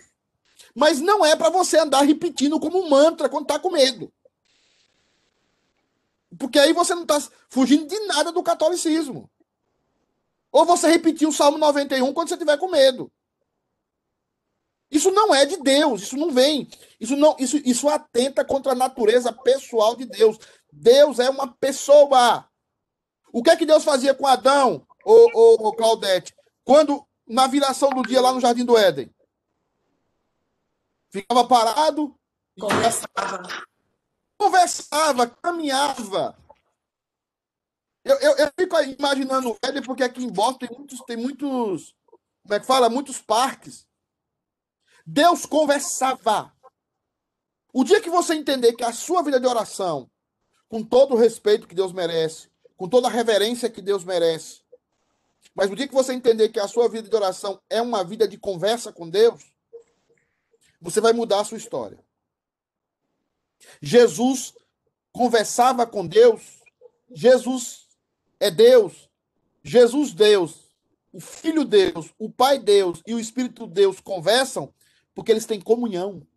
[0.75, 4.11] Mas não é para você andar repetindo como um mantra quando está com medo.
[6.37, 9.29] Porque aí você não está fugindo de nada do catolicismo.
[10.51, 13.11] Ou você repetir o Salmo 91 quando você estiver com medo.
[14.91, 16.69] Isso não é de Deus, isso não vem.
[16.99, 20.37] Isso não, isso, isso atenta contra a natureza pessoal de Deus.
[20.71, 22.47] Deus é uma pessoa.
[23.35, 26.33] O que é que Deus fazia com Adão, ô, ô, ô Claudete?
[26.63, 29.13] Quando, na viração do dia lá no Jardim do Éden?
[31.09, 32.17] Ficava parado
[32.57, 33.67] Conversava.
[34.37, 36.37] conversava, caminhava.
[38.05, 41.93] Eu, eu, eu fico imaginando o Éden, porque aqui em Boston tem muitos, tem muitos,
[42.41, 42.89] como é que fala?
[42.89, 43.85] Muitos parques.
[45.05, 46.55] Deus conversava.
[47.73, 50.09] O dia que você entender que a sua vida de oração,
[50.69, 54.61] com todo o respeito que Deus merece, com toda a reverência que Deus merece,
[55.55, 58.27] mas o dia que você entender que a sua vida de oração é uma vida
[58.27, 59.41] de conversa com Deus,
[60.81, 61.97] você vai mudar a sua história.
[63.81, 64.53] Jesus
[65.13, 66.61] conversava com Deus.
[67.09, 67.87] Jesus
[68.39, 69.09] é Deus.
[69.63, 70.65] Jesus Deus.
[71.13, 74.73] O Filho Deus, o Pai Deus e o Espírito Deus conversam
[75.13, 76.27] porque eles têm comunhão.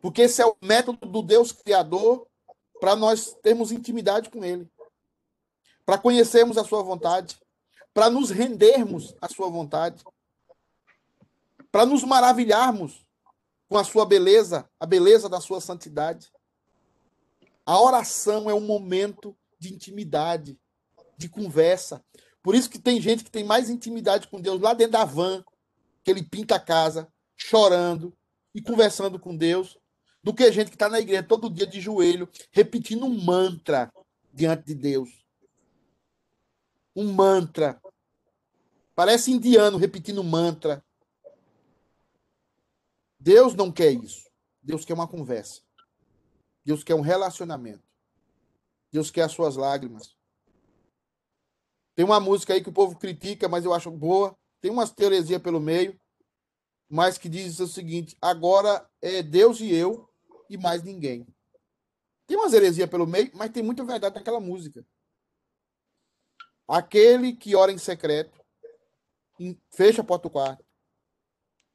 [0.00, 2.26] Porque esse é o método do Deus Criador
[2.82, 4.68] para nós termos intimidade com Ele,
[5.86, 7.40] para conhecermos a Sua vontade,
[7.94, 10.02] para nos rendermos à Sua vontade,
[11.70, 13.06] para nos maravilharmos
[13.68, 16.32] com a Sua beleza, a beleza da Sua santidade.
[17.64, 20.58] A oração é um momento de intimidade,
[21.16, 22.04] de conversa.
[22.42, 25.44] Por isso que tem gente que tem mais intimidade com Deus lá dentro da van,
[26.02, 27.06] que ele pinta a casa,
[27.36, 28.12] chorando
[28.52, 29.78] e conversando com Deus,
[30.22, 33.92] do que gente que está na igreja todo dia de joelho, repetindo um mantra
[34.32, 35.24] diante de Deus.
[36.94, 37.80] Um mantra.
[38.94, 40.84] Parece indiano repetindo mantra.
[43.18, 44.30] Deus não quer isso.
[44.62, 45.62] Deus quer uma conversa.
[46.64, 47.82] Deus quer um relacionamento.
[48.92, 50.16] Deus quer as suas lágrimas.
[51.94, 54.36] Tem uma música aí que o povo critica, mas eu acho boa.
[54.60, 55.98] Tem umas teoresia pelo meio,
[56.88, 60.11] mas que diz o seguinte: agora é Deus e eu
[60.48, 61.26] e mais ninguém.
[62.26, 64.84] Tem umas heresias pelo meio, mas tem muita verdade naquela música.
[66.68, 68.40] Aquele que ora em secreto,
[69.70, 70.64] fecha a porta do quarto.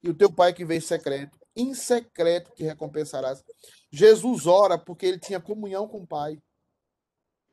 [0.01, 3.43] E o teu pai que vem em secreto, em secreto te recompensarás.
[3.91, 6.39] Jesus ora porque ele tinha comunhão com o Pai.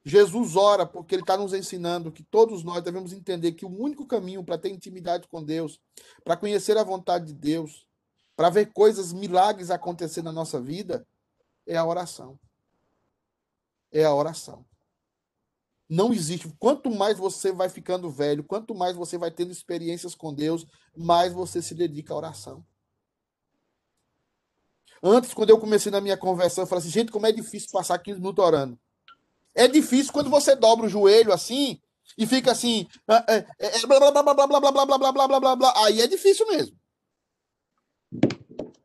[0.05, 4.07] Jesus ora porque ele está nos ensinando que todos nós devemos entender que o único
[4.07, 5.81] caminho para ter intimidade com Deus,
[6.23, 7.87] para conhecer a vontade de Deus,
[8.37, 11.07] para ver coisas, milagres acontecer na nossa vida,
[11.66, 12.39] é a oração.
[13.93, 14.64] É a oração.
[15.89, 16.49] Não existe.
[16.59, 20.66] Quanto mais você vai ficando velho, quanto mais você vai tendo experiências com Deus,
[20.97, 22.64] mais você se dedica à oração.
[25.03, 27.99] Antes, quando eu comecei na minha conversão, eu falei assim, gente, como é difícil passar
[27.99, 28.78] 15 minutos orando.
[29.55, 31.78] É difícil quando você dobra o joelho assim
[32.18, 33.22] e fica assim, blá
[34.11, 35.85] blá blá blá blá blá blá blá blá blá blá blá.
[35.85, 36.76] Aí é difícil mesmo.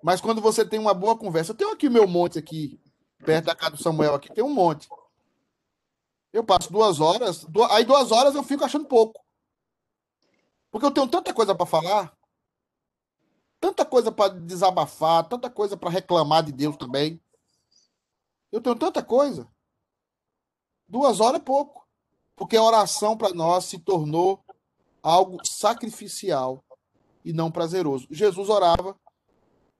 [0.01, 2.79] Mas quando você tem uma boa conversa, eu tenho aqui meu monte aqui,
[3.25, 4.87] perto da casa do Samuel aqui, tem um monte.
[6.31, 9.19] Eu passo duas horas, aí duas horas eu fico achando pouco.
[10.71, 12.15] Porque eu tenho tanta coisa para falar,
[13.59, 17.21] tanta coisa para desabafar, tanta coisa para reclamar de Deus também.
[18.51, 19.47] Eu tenho tanta coisa.
[20.87, 21.87] Duas horas é pouco.
[22.35, 24.43] Porque a oração para nós se tornou
[25.03, 26.63] algo sacrificial
[27.23, 28.07] e não prazeroso.
[28.09, 28.97] Jesus orava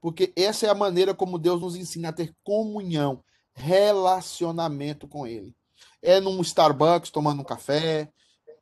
[0.00, 3.22] porque essa é a maneira como Deus nos ensina a ter comunhão,
[3.52, 5.54] relacionamento com Ele.
[6.02, 8.10] É num Starbucks tomando um café,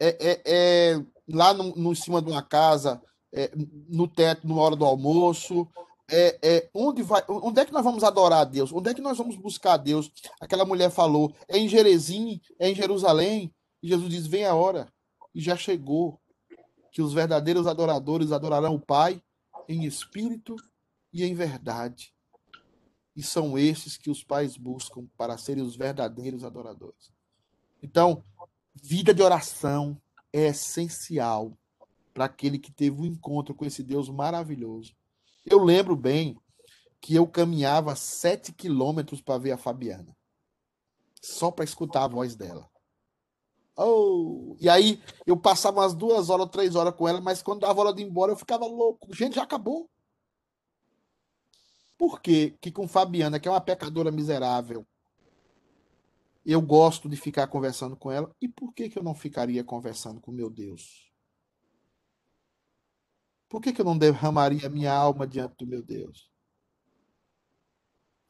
[0.00, 3.00] é, é, é lá no, no, em cima de uma casa,
[3.32, 3.50] é,
[3.88, 5.68] no teto, na hora do almoço,
[6.10, 8.72] é, é, onde, vai, onde é que nós vamos adorar a Deus?
[8.72, 10.10] Onde é que nós vamos buscar a Deus?
[10.40, 13.52] Aquela mulher falou, é em Jerezim, é em Jerusalém.
[13.82, 14.90] E Jesus diz: vem a hora.
[15.34, 16.18] E já chegou.
[16.90, 19.22] Que os verdadeiros adoradores adorarão o Pai
[19.68, 20.56] em espírito
[21.12, 22.14] e em verdade.
[23.14, 27.10] E são esses que os pais buscam para serem os verdadeiros adoradores.
[27.82, 28.24] Então,
[28.74, 30.00] vida de oração
[30.32, 31.56] é essencial
[32.14, 34.94] para aquele que teve um encontro com esse Deus maravilhoso
[35.50, 36.36] eu lembro bem
[37.00, 40.16] que eu caminhava sete quilômetros para ver a Fabiana.
[41.22, 42.68] Só para escutar a voz dela.
[43.76, 47.80] Oh, e aí eu passava umas duas horas, três horas com ela, mas quando dava
[47.80, 49.14] hora de ir embora eu ficava louco.
[49.14, 49.88] Gente, já acabou.
[51.98, 54.86] Por que que com Fabiana, que é uma pecadora miserável,
[56.46, 58.34] eu gosto de ficar conversando com ela?
[58.40, 61.08] E por que que eu não ficaria conversando com meu Deus?
[63.48, 66.30] Por que, que eu não derramaria minha alma diante do meu Deus?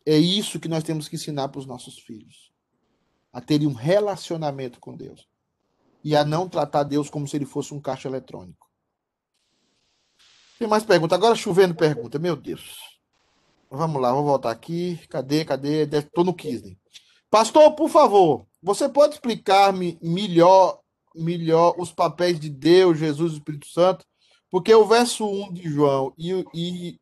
[0.07, 2.53] É isso que nós temos que ensinar para os nossos filhos.
[3.33, 5.29] A terem um relacionamento com Deus.
[6.03, 8.69] E a não tratar Deus como se ele fosse um caixa eletrônico.
[10.59, 11.15] Tem mais pergunta.
[11.15, 12.98] Agora chovendo pergunta, meu Deus.
[13.71, 14.99] Vamos lá, vou voltar aqui.
[15.09, 15.83] Cadê, cadê?
[15.85, 16.79] Estou no Kisney.
[17.31, 20.81] Pastor, por favor, você pode explicar-me melhor,
[21.15, 24.05] melhor os papéis de Deus, Jesus e Espírito Santo?
[24.51, 27.01] Porque o verso 1 de João e, e,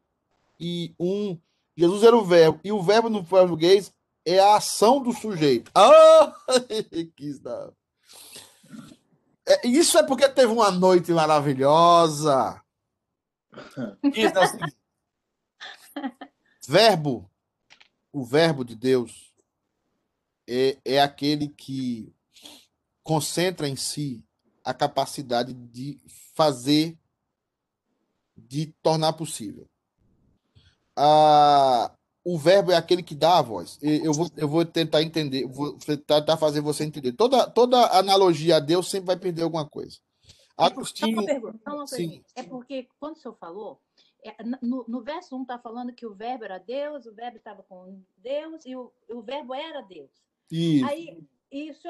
[0.58, 1.38] e 1,
[1.76, 3.92] Jesus era o verbo, e o verbo no português
[4.24, 5.70] é a ação do sujeito.
[5.72, 6.34] Ah,
[7.16, 7.70] quis dar.
[9.48, 12.60] É, isso é porque teve uma noite maravilhosa.
[14.12, 14.58] Quis dar assim.
[16.66, 17.30] Verbo,
[18.12, 19.32] o verbo de Deus
[20.48, 22.12] é, é aquele que
[23.02, 24.24] concentra em si
[24.64, 26.00] a capacidade de
[26.34, 26.98] fazer,
[28.36, 29.68] de tornar possível.
[30.96, 31.94] Ah,
[32.24, 33.78] o verbo é aquele que dá a voz.
[33.80, 37.12] Eu vou, eu vou tentar entender, vou tentar fazer você entender.
[37.12, 39.98] Toda, toda analogia a Deus sempre vai perder alguma coisa.
[40.56, 41.14] Agostinho.
[41.14, 42.24] Só uma pergunta, só uma pergunta.
[42.34, 43.80] É porque quando o senhor falou,
[44.62, 48.02] no, no, verso 1 está falando que o verbo era Deus, o verbo estava com
[48.16, 50.10] Deus e o, o verbo era Deus.
[50.50, 50.86] Isso.
[50.86, 51.18] Aí,
[51.50, 51.88] isso,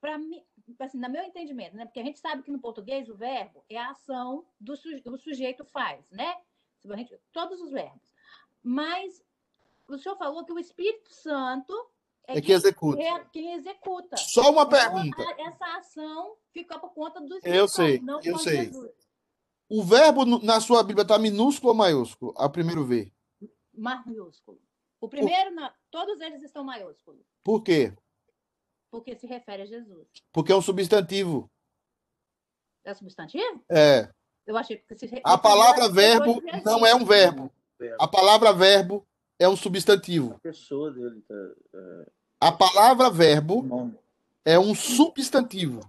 [0.00, 0.42] para mim,
[0.78, 1.84] assim, no meu entendimento, né?
[1.84, 5.18] Porque a gente sabe que no português o verbo é a ação do suje, o
[5.18, 6.36] sujeito faz, né?
[6.84, 8.12] Gente, todos os verbos.
[8.62, 9.22] Mas
[9.88, 11.74] o senhor falou que o Espírito Santo
[12.26, 13.02] é, é que executa.
[13.02, 14.16] É quem executa.
[14.18, 15.22] Só uma então, pergunta.
[15.38, 18.64] Essa ação fica por conta do Espírito Eu sei, Santo, eu sei.
[18.66, 19.07] Jesus.
[19.68, 22.34] O verbo na sua Bíblia está minúsculo ou maiúsculo?
[22.36, 23.12] A primeiro V.
[23.74, 24.58] Maiúsculo.
[25.00, 25.72] O primeiro, Por...
[25.90, 27.24] todos eles estão maiúsculos.
[27.44, 27.92] Por quê?
[28.90, 30.08] Porque se refere a Jesus.
[30.32, 31.50] Porque é um substantivo.
[32.84, 33.62] É substantivo?
[33.70, 34.08] É.
[34.46, 37.52] Eu achei que se A palavra verbo não é um verbo.
[38.00, 39.06] A palavra verbo
[39.38, 40.34] é um substantivo.
[40.34, 41.34] A pessoa dele tá,
[41.74, 42.10] é...
[42.40, 43.94] A palavra verbo
[44.44, 45.80] é um substantivo.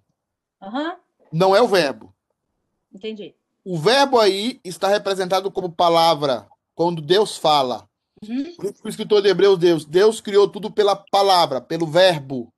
[0.62, 0.98] Uhum.
[1.32, 2.14] Não é o verbo.
[2.92, 3.34] Entendi.
[3.64, 7.88] O verbo aí está representado como palavra, quando Deus fala.
[8.24, 8.56] Uhum.
[8.84, 12.54] O escritor de Hebreus, Deus, Deus criou tudo pela palavra, pelo verbo.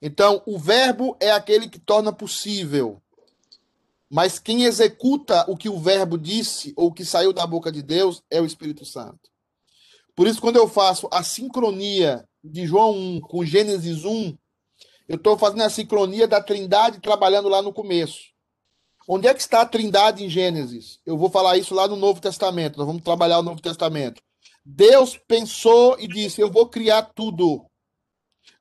[0.00, 3.00] Então, o verbo é aquele que torna possível.
[4.10, 8.22] Mas quem executa o que o verbo disse ou que saiu da boca de Deus
[8.30, 9.30] é o Espírito Santo.
[10.14, 14.36] Por isso, quando eu faço a sincronia de João 1 com Gênesis 1,
[15.08, 18.33] eu estou fazendo a sincronia da Trindade trabalhando lá no começo.
[19.06, 20.98] Onde é que está a Trindade em Gênesis?
[21.04, 22.78] Eu vou falar isso lá no Novo Testamento.
[22.78, 24.22] Nós vamos trabalhar o Novo Testamento.
[24.64, 27.66] Deus pensou e disse: Eu vou criar tudo.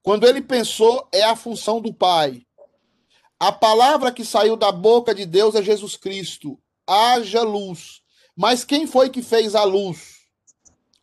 [0.01, 2.41] Quando ele pensou, é a função do Pai.
[3.39, 6.59] A palavra que saiu da boca de Deus é Jesus Cristo.
[6.85, 8.01] Haja luz.
[8.35, 10.23] Mas quem foi que fez a luz?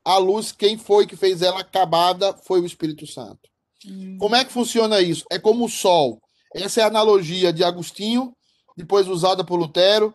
[0.05, 3.49] A luz, quem foi que fez ela acabada foi o Espírito Santo.
[3.87, 4.19] Hum.
[4.19, 5.25] Como é que funciona isso?
[5.31, 6.21] É como o sol.
[6.55, 8.35] Essa é a analogia de Agostinho
[8.77, 10.15] depois usada por Lutero,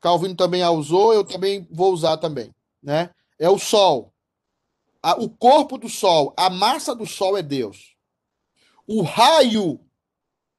[0.00, 2.50] Calvino também a usou, eu também vou usar também,
[2.82, 3.10] né?
[3.38, 4.12] É o sol.
[5.18, 7.94] o corpo do sol, a massa do sol é Deus.
[8.86, 9.80] O raio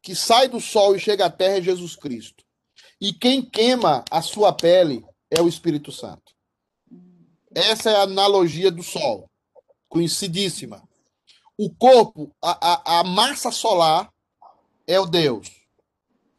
[0.01, 2.43] que sai do sol e chega à terra é Jesus Cristo.
[2.99, 6.33] E quem queima a sua pele é o Espírito Santo.
[7.53, 9.29] Essa é a analogia do sol,
[9.87, 10.87] conhecidíssima.
[11.57, 14.11] O corpo, a, a, a massa solar
[14.87, 15.64] é o Deus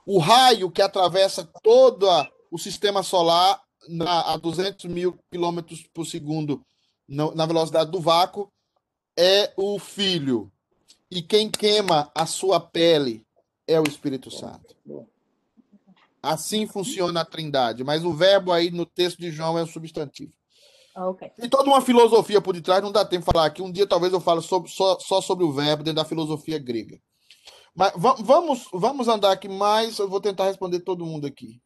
[0.06, 2.06] o raio que atravessa todo
[2.50, 6.64] o sistema solar na, a 200 mil quilômetros por segundo
[7.08, 8.50] na, na velocidade do vácuo
[9.18, 10.50] é o Filho.
[11.10, 13.26] E quem queima a sua pele
[13.66, 14.76] é o Espírito Santo.
[16.22, 17.84] Assim funciona a trindade.
[17.84, 20.32] Mas o verbo aí no texto de João é um substantivo.
[20.96, 21.28] Okay.
[21.30, 23.60] Tem toda uma filosofia por detrás, não dá tempo de falar aqui.
[23.60, 26.98] Um dia talvez eu fale sobre, só, só sobre o verbo dentro da filosofia grega.
[27.76, 29.98] Mas vamos, vamos andar aqui mais.
[29.98, 31.60] Eu vou tentar responder todo mundo aqui.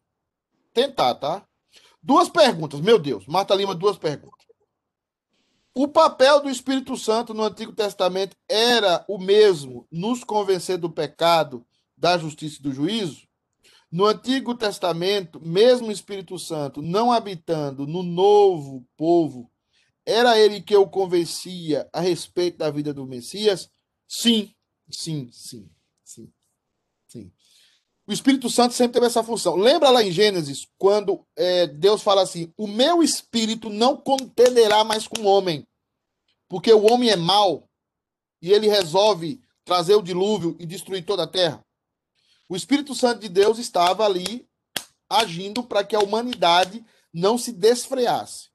[0.75, 1.47] Tentar, tá?
[2.03, 3.27] Duas perguntas, meu Deus.
[3.27, 4.45] Marta Lima, duas perguntas.
[5.73, 11.65] O papel do Espírito Santo no Antigo Testamento era o mesmo, nos convencer do pecado,
[11.97, 13.29] da justiça e do juízo?
[13.91, 19.49] No Antigo Testamento, mesmo o Espírito Santo não habitando no novo povo,
[20.05, 23.71] era ele que eu convencia a respeito da vida do Messias?
[24.09, 24.53] Sim,
[24.91, 25.31] sim.
[25.33, 25.71] Sim.
[28.11, 29.55] O Espírito Santo sempre teve essa função.
[29.55, 35.07] Lembra lá em Gênesis, quando é, Deus fala assim: O meu espírito não contenderá mais
[35.07, 35.65] com o homem,
[36.49, 37.69] porque o homem é mau
[38.43, 41.65] e ele resolve trazer o dilúvio e destruir toda a terra.
[42.49, 44.45] O Espírito Santo de Deus estava ali
[45.09, 46.85] agindo para que a humanidade
[47.15, 48.49] não se desfreasse.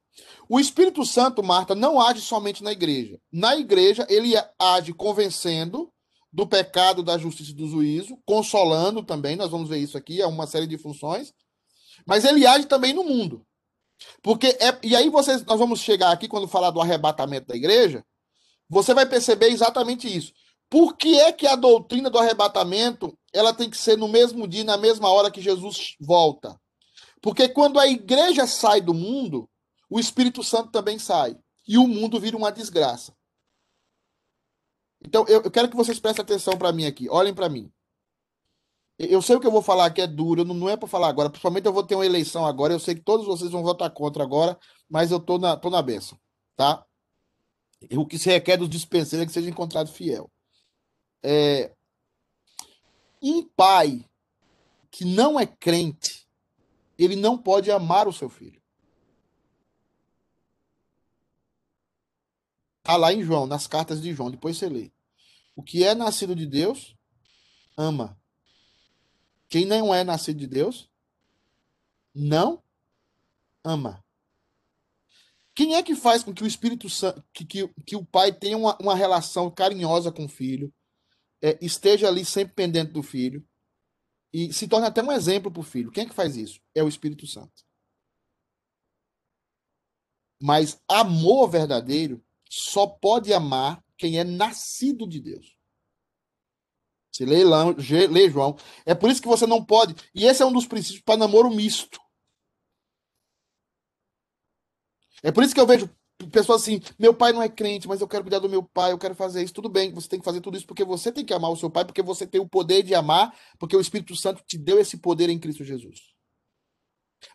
[0.49, 3.17] O Espírito Santo, Marta, não age somente na igreja.
[3.31, 5.93] Na igreja, ele age convencendo,
[6.35, 10.27] do pecado, da justiça e do juízo, consolando também, nós vamos ver isso aqui, é
[10.27, 11.33] uma série de funções,
[12.05, 13.47] mas ele age também no mundo.
[14.21, 18.03] Porque é, e aí vocês, nós vamos chegar aqui quando falar do arrebatamento da igreja,
[18.67, 20.33] você vai perceber exatamente isso.
[20.69, 24.65] Por que é que a doutrina do arrebatamento ela tem que ser no mesmo dia,
[24.65, 26.59] na mesma hora que Jesus volta?
[27.21, 29.49] Porque quando a igreja sai do mundo,
[29.89, 31.37] o Espírito Santo também sai.
[31.65, 33.14] E o mundo vira uma desgraça.
[35.05, 37.07] Então, eu, eu quero que vocês prestem atenção para mim aqui.
[37.09, 37.71] Olhem para mim.
[38.97, 41.09] Eu sei o que eu vou falar aqui é duro, não, não é para falar
[41.09, 41.29] agora.
[41.29, 42.73] Principalmente eu vou ter uma eleição agora.
[42.73, 44.57] Eu sei que todos vocês vão votar contra agora,
[44.89, 46.17] mas eu tô na, tô na benção,
[46.55, 46.83] tá?
[47.91, 50.31] O que se requer dos dispenseiros é que seja encontrado fiel.
[51.21, 51.71] É,
[53.21, 54.05] um pai
[54.89, 56.25] que não é crente,
[56.97, 58.61] ele não pode amar o seu filho.
[62.85, 64.91] Está lá em João, nas cartas de João, depois você lê.
[65.55, 66.95] O que é nascido de Deus,
[67.75, 68.15] ama.
[69.49, 70.87] Quem não é nascido de Deus,
[72.13, 72.61] não
[73.63, 74.05] ama.
[75.55, 78.55] Quem é que faz com que o Espírito Santo, que, que, que o pai tenha
[78.55, 80.71] uma, uma relação carinhosa com o filho,
[81.41, 83.43] é, esteja ali sempre pendente do filho
[84.31, 85.91] e se torne até um exemplo para o filho?
[85.91, 86.61] Quem é que faz isso?
[86.75, 87.65] É o Espírito Santo.
[90.39, 95.55] Mas amor verdadeiro só pode amar quem é nascido de Deus.
[97.11, 98.57] Se lê, lê João.
[98.85, 99.95] É por isso que você não pode.
[100.13, 101.99] E esse é um dos princípios para namoro misto.
[105.23, 105.89] É por isso que eu vejo
[106.31, 108.97] pessoas assim: meu pai não é crente, mas eu quero cuidar do meu pai, eu
[108.97, 109.53] quero fazer isso.
[109.53, 111.69] Tudo bem, você tem que fazer tudo isso porque você tem que amar o seu
[111.69, 114.97] pai, porque você tem o poder de amar, porque o Espírito Santo te deu esse
[114.97, 116.13] poder em Cristo Jesus.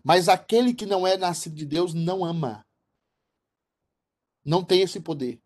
[0.04, 2.64] Mas aquele que não é nascido de Deus não ama.
[4.44, 5.40] Não tem esse poder.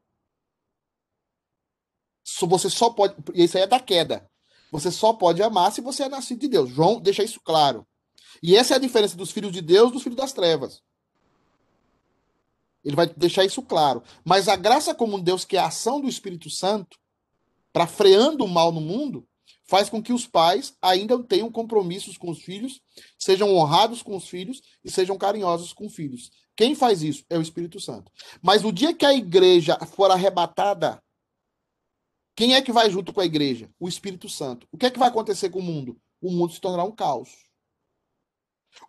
[2.41, 3.15] Você só pode.
[3.35, 4.29] Isso aí é da queda.
[4.71, 6.71] Você só pode amar se você é nascido de Deus.
[6.71, 7.87] João deixa isso claro.
[8.43, 10.83] E essa é a diferença dos filhos de Deus dos filhos das trevas.
[12.85, 14.03] Ele vai deixar isso claro.
[14.25, 16.99] Mas a graça comum de Deus, que é a ação do Espírito Santo,
[17.73, 19.27] para freando o mal no mundo,
[19.67, 22.81] faz com que os pais ainda tenham compromissos com os filhos,
[23.19, 26.31] sejam honrados com os filhos e sejam carinhosos com os filhos.
[26.57, 27.25] Quem faz isso?
[27.29, 28.11] É o Espírito Santo.
[28.43, 31.03] Mas o dia que a igreja for arrebatada,
[32.37, 33.71] quem é que vai junto com a igreja?
[33.79, 34.67] O Espírito Santo.
[34.71, 36.01] O que é que vai acontecer com o mundo?
[36.21, 37.45] O mundo se tornará um caos.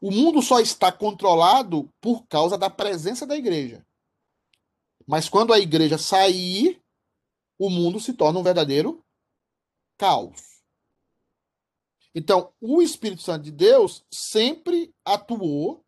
[0.01, 3.85] O mundo só está controlado por causa da presença da igreja.
[5.07, 6.81] Mas quando a igreja sair,
[7.59, 9.03] o mundo se torna um verdadeiro
[9.97, 10.55] caos.
[12.13, 15.84] Então, o Espírito Santo de Deus sempre atuou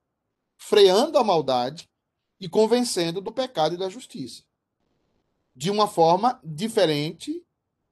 [0.58, 1.89] freando a maldade
[2.39, 4.43] e convencendo do pecado e da justiça.
[5.55, 7.43] De uma forma diferente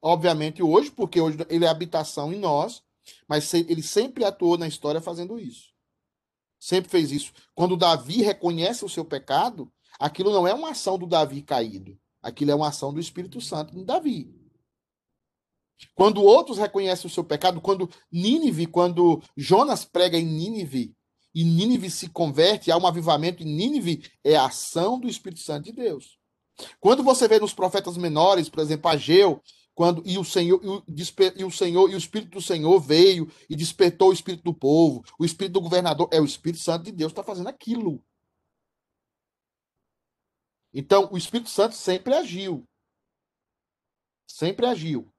[0.06, 2.84] obviamente, hoje, porque hoje ele é habitação em nós,
[3.28, 5.74] mas ele sempre atuou na história fazendo isso.
[6.60, 7.34] Sempre fez isso.
[7.56, 12.00] Quando Davi reconhece o seu pecado, aquilo não é uma ação do Davi caído.
[12.22, 14.32] Aquilo é uma ação do Espírito Santo em Davi.
[15.96, 20.96] Quando outros reconhecem o seu pecado, quando Nínive, quando Jonas prega em Nínive,
[21.36, 25.66] e Nínive se converte, há um avivamento em Nínive, é a ação do Espírito Santo
[25.66, 26.18] de Deus.
[26.80, 30.84] Quando você vê nos profetas menores, por exemplo, Ageu, quando e o Senhor e o,
[31.36, 35.04] e o Senhor e o Espírito do Senhor veio e despertou o Espírito do povo,
[35.20, 38.02] o Espírito do governador, é o Espírito Santo de Deus está fazendo aquilo.
[40.74, 42.66] Então, o Espírito Santo sempre agiu.
[44.26, 45.12] Sempre agiu.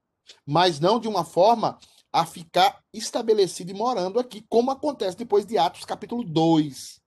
[0.47, 1.79] Mas não de uma forma
[2.17, 6.99] a ficar estabelecido e morando aqui, como acontece depois de Atos capítulo 2.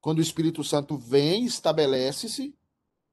[0.00, 2.52] Quando o Espírito Santo vem, estabelece-se,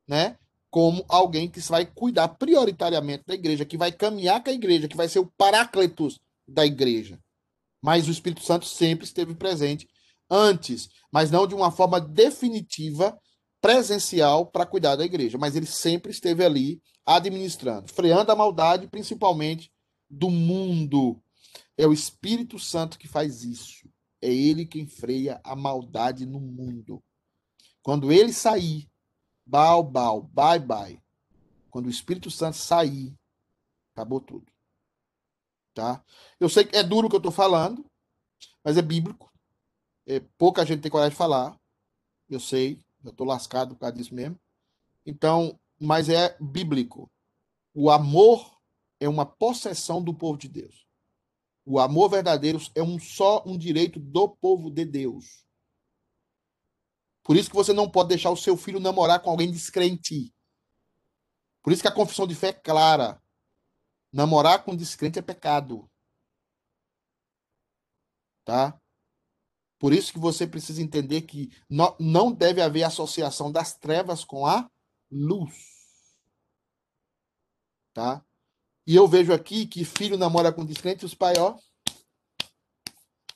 [0.08, 0.40] né?
[0.72, 4.98] como alguém que vai cuidar prioritariamente da igreja, que vai caminhar com a igreja, que
[4.98, 7.20] vai ser o paráclitos da igreja.
[7.80, 9.88] Mas o Espírito Santo sempre esteve presente
[10.28, 13.16] antes, mas não de uma forma definitiva,
[13.62, 15.38] presencial, para cuidar da igreja.
[15.38, 19.72] Mas ele sempre esteve ali administrando, freando a maldade, principalmente
[20.10, 21.22] do mundo.
[21.78, 23.90] É o Espírito Santo que faz isso.
[24.22, 27.04] É ele quem freia a maldade no mundo.
[27.82, 28.90] Quando ele sair,
[29.46, 31.00] Bau, bau, bye, bye.
[31.70, 33.16] Quando o Espírito Santo sair,
[33.94, 34.52] acabou tudo.
[35.74, 36.04] Tá?
[36.40, 37.86] Eu sei que é duro o que eu estou falando,
[38.64, 39.32] mas é bíblico.
[40.08, 41.60] É, pouca gente tem coragem de falar.
[42.28, 44.40] Eu sei, eu estou lascado por causa disso mesmo.
[45.06, 47.12] Então, mas é bíblico.
[47.72, 48.55] O amor
[49.00, 50.86] é uma possessão do povo de Deus.
[51.66, 55.46] O amor verdadeiro é um só um direito do povo de Deus.
[57.24, 60.32] Por isso que você não pode deixar o seu filho namorar com alguém descrente.
[61.64, 63.20] Por isso que a confissão de fé é clara.
[64.14, 65.90] Namorar com descrente é pecado.
[68.44, 68.80] Tá?
[69.80, 71.52] Por isso que você precisa entender que
[72.00, 74.70] não deve haver associação das trevas com a
[75.10, 75.76] luz.
[77.92, 78.24] Tá?
[78.88, 81.58] E eu vejo aqui que filho namora com descrente os pais, ó.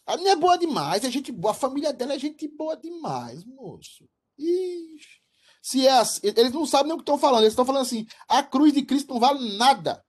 [0.05, 3.43] A menina é boa demais, é gente boa, a família dela é gente boa demais,
[3.45, 4.09] moço.
[4.37, 5.19] Ixi.
[5.61, 8.05] Se é assim, eles não sabem nem o que estão falando, eles estão falando assim:
[8.27, 10.03] a cruz de Cristo não vale nada.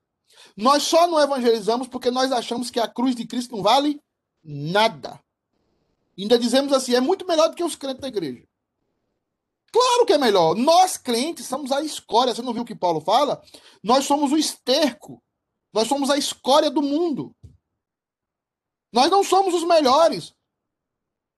[0.57, 4.01] Nós só não evangelizamos porque nós achamos que a cruz de Cristo não vale
[4.43, 5.21] nada.
[6.19, 8.47] Ainda dizemos assim: é muito melhor do que os crentes da igreja.
[9.73, 10.55] Claro que é melhor.
[10.55, 12.35] Nós crentes somos a escória.
[12.35, 13.43] Você não viu o que Paulo fala?
[13.83, 15.23] Nós somos o esterco.
[15.73, 17.35] Nós somos a escória do mundo.
[18.93, 20.35] Nós não somos os melhores.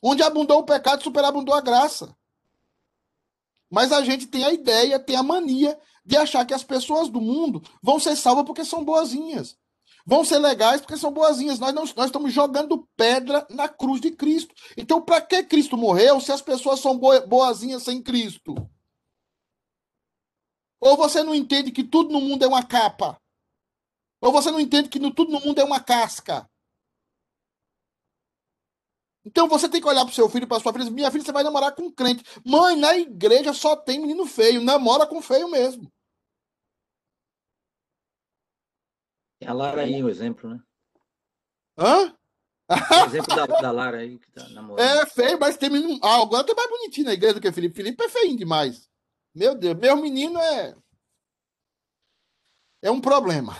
[0.02, 2.16] Onde abundou o pecado, superabundou a graça.
[3.70, 7.20] Mas a gente tem a ideia, tem a mania de achar que as pessoas do
[7.20, 9.56] mundo vão ser salvas porque são boazinhas.
[10.04, 11.60] Vão ser legais porque são boazinhas.
[11.60, 14.52] Nós, não, nós estamos jogando pedra na cruz de Cristo.
[14.76, 18.54] Então, para que Cristo morreu se as pessoas são boa- boazinhas sem Cristo?
[20.80, 23.21] Ou você não entende que tudo no mundo é uma capa?
[24.22, 26.48] Ou você não entende que no- tudo no mundo é uma casca?
[29.24, 31.42] Então você tem que olhar pro seu filho, para sua filha, minha filha, você vai
[31.42, 32.24] namorar com um crente.
[32.44, 35.92] Mãe, na igreja só tem menino feio, namora com feio mesmo.
[39.40, 40.60] Tem a Lara aí, o exemplo, né?
[41.76, 42.16] Hã?
[42.68, 44.86] O exemplo da, da Lara aí que tá namorando.
[44.86, 46.00] É feio, mas tem menino.
[46.02, 47.74] Ah, agora tem mais bonitinho na igreja do que Felipe.
[47.74, 48.88] Felipe é feio demais.
[49.34, 50.76] Meu Deus, meu menino é.
[52.82, 53.56] É um problema.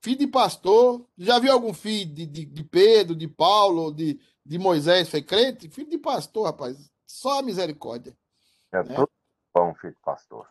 [0.00, 1.06] Filho de pastor.
[1.18, 5.68] Já viu algum filho de, de, de Pedro, de Paulo, de, de Moisés foi crente?
[5.68, 6.76] Filho de pastor, rapaz.
[7.06, 8.16] Só a misericórdia.
[8.72, 9.10] É tudo
[9.54, 10.46] bom, filho do pastor.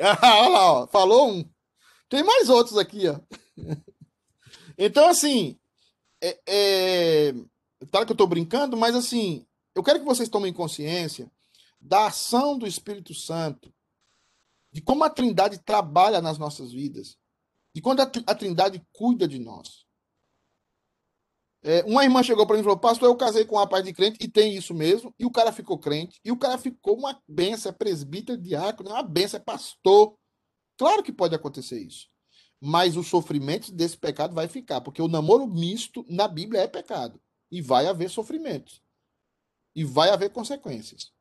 [0.00, 0.86] Ah, olha lá, ó.
[0.86, 1.48] Falou um.
[2.08, 3.18] Tem mais outros aqui, ó.
[4.76, 5.56] Então, assim.
[6.20, 7.34] É, é...
[7.92, 9.46] Claro que eu tô brincando, mas assim.
[9.74, 11.30] Eu quero que vocês tomem consciência
[11.80, 13.72] da ação do Espírito Santo,
[14.72, 17.18] de como a Trindade trabalha nas nossas vidas,
[17.74, 19.84] de quando a, Tri- a Trindade cuida de nós.
[21.62, 23.92] É, uma irmã chegou para mim e falou: Pastor, eu casei com um rapaz de
[23.92, 27.20] crente, e tem isso mesmo, e o cara ficou crente, e o cara ficou uma
[27.26, 30.16] benção, é presbítero, diácono, é uma benção, é pastor.
[30.76, 32.08] Claro que pode acontecer isso.
[32.60, 37.20] Mas o sofrimento desse pecado vai ficar, porque o namoro misto na Bíblia é pecado.
[37.50, 38.82] E vai haver sofrimentos.
[39.74, 41.12] E vai haver consequências.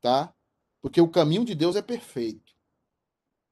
[0.00, 0.34] Tá?
[0.80, 2.52] Porque o caminho de Deus é perfeito.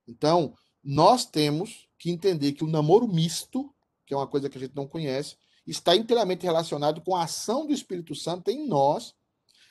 [0.07, 3.74] Então, nós temos que entender que o namoro misto,
[4.07, 7.66] que é uma coisa que a gente não conhece, está inteiramente relacionado com a ação
[7.66, 9.14] do Espírito Santo em nós,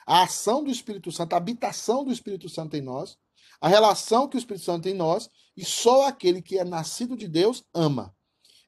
[0.06, 3.18] a ação do Espírito Santo, a habitação do Espírito Santo em nós,
[3.60, 7.18] a relação que o Espírito Santo tem em nós, e só aquele que é nascido
[7.18, 8.16] de Deus ama.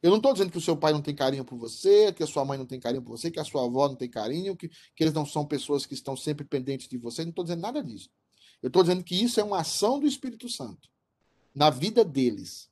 [0.01, 2.27] Eu não estou dizendo que o seu pai não tem carinho por você, que a
[2.27, 4.69] sua mãe não tem carinho por você, que a sua avó não tem carinho, que,
[4.69, 7.23] que eles não são pessoas que estão sempre pendentes de você.
[7.23, 8.09] Não estou dizendo nada disso.
[8.61, 10.89] Eu estou dizendo que isso é uma ação do Espírito Santo
[11.53, 12.69] na vida deles.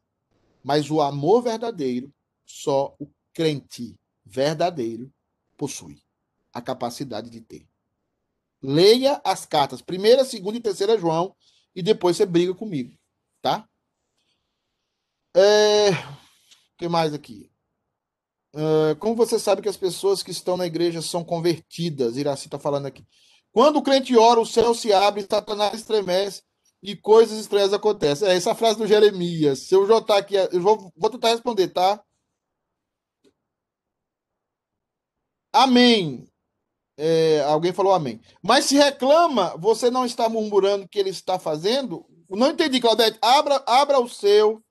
[0.64, 2.14] Mas o amor verdadeiro,
[2.46, 5.12] só o crente verdadeiro
[5.56, 6.02] possui
[6.54, 7.68] a capacidade de ter.
[8.62, 11.36] Leia as cartas, primeira, segunda e terceira João,
[11.76, 12.98] e depois você briga comigo,
[13.42, 13.68] tá?
[15.36, 15.92] É...
[15.92, 17.52] O que mais aqui?
[18.56, 22.18] É, Como você sabe que as pessoas que estão na igreja são convertidas?
[22.18, 23.06] Iraci está falando aqui.
[23.52, 26.44] Quando o crente ora, o céu se abre, Satanás estremece
[26.82, 28.28] e coisas estranhas acontecem.
[28.28, 29.60] É essa frase do Jeremias.
[29.60, 32.02] Se eu jotar aqui, eu vou, vou tentar responder, tá?
[35.52, 36.28] Amém.
[36.98, 38.20] É, alguém falou amém.
[38.42, 42.06] Mas se reclama, você não está murmurando que ele está fazendo?
[42.30, 43.18] Não entendi, Claudete.
[43.22, 44.62] Abra, abra o seu.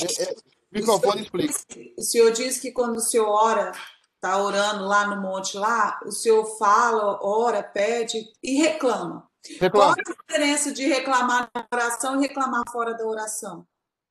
[0.00, 0.34] É, é,
[0.72, 1.54] microfone explica.
[1.96, 3.72] O senhor diz que quando o senhor ora,
[4.14, 9.28] está orando lá no monte lá, o senhor fala, ora, pede e reclama.
[9.42, 9.92] Qual Reclama.
[9.92, 13.66] a diferença de reclamar na oração e reclamar fora da oração?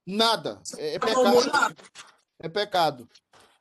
[0.06, 0.62] Nada.
[0.78, 1.76] É, é Tá pecado.
[2.40, 3.10] É pecado.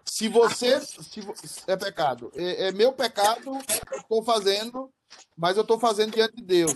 [0.04, 0.80] Se você.
[0.80, 1.20] Se,
[1.66, 2.30] é pecado.
[2.34, 3.58] É, é meu pecado,
[3.90, 4.90] eu estou fazendo,
[5.36, 6.74] mas eu estou fazendo diante de Deus.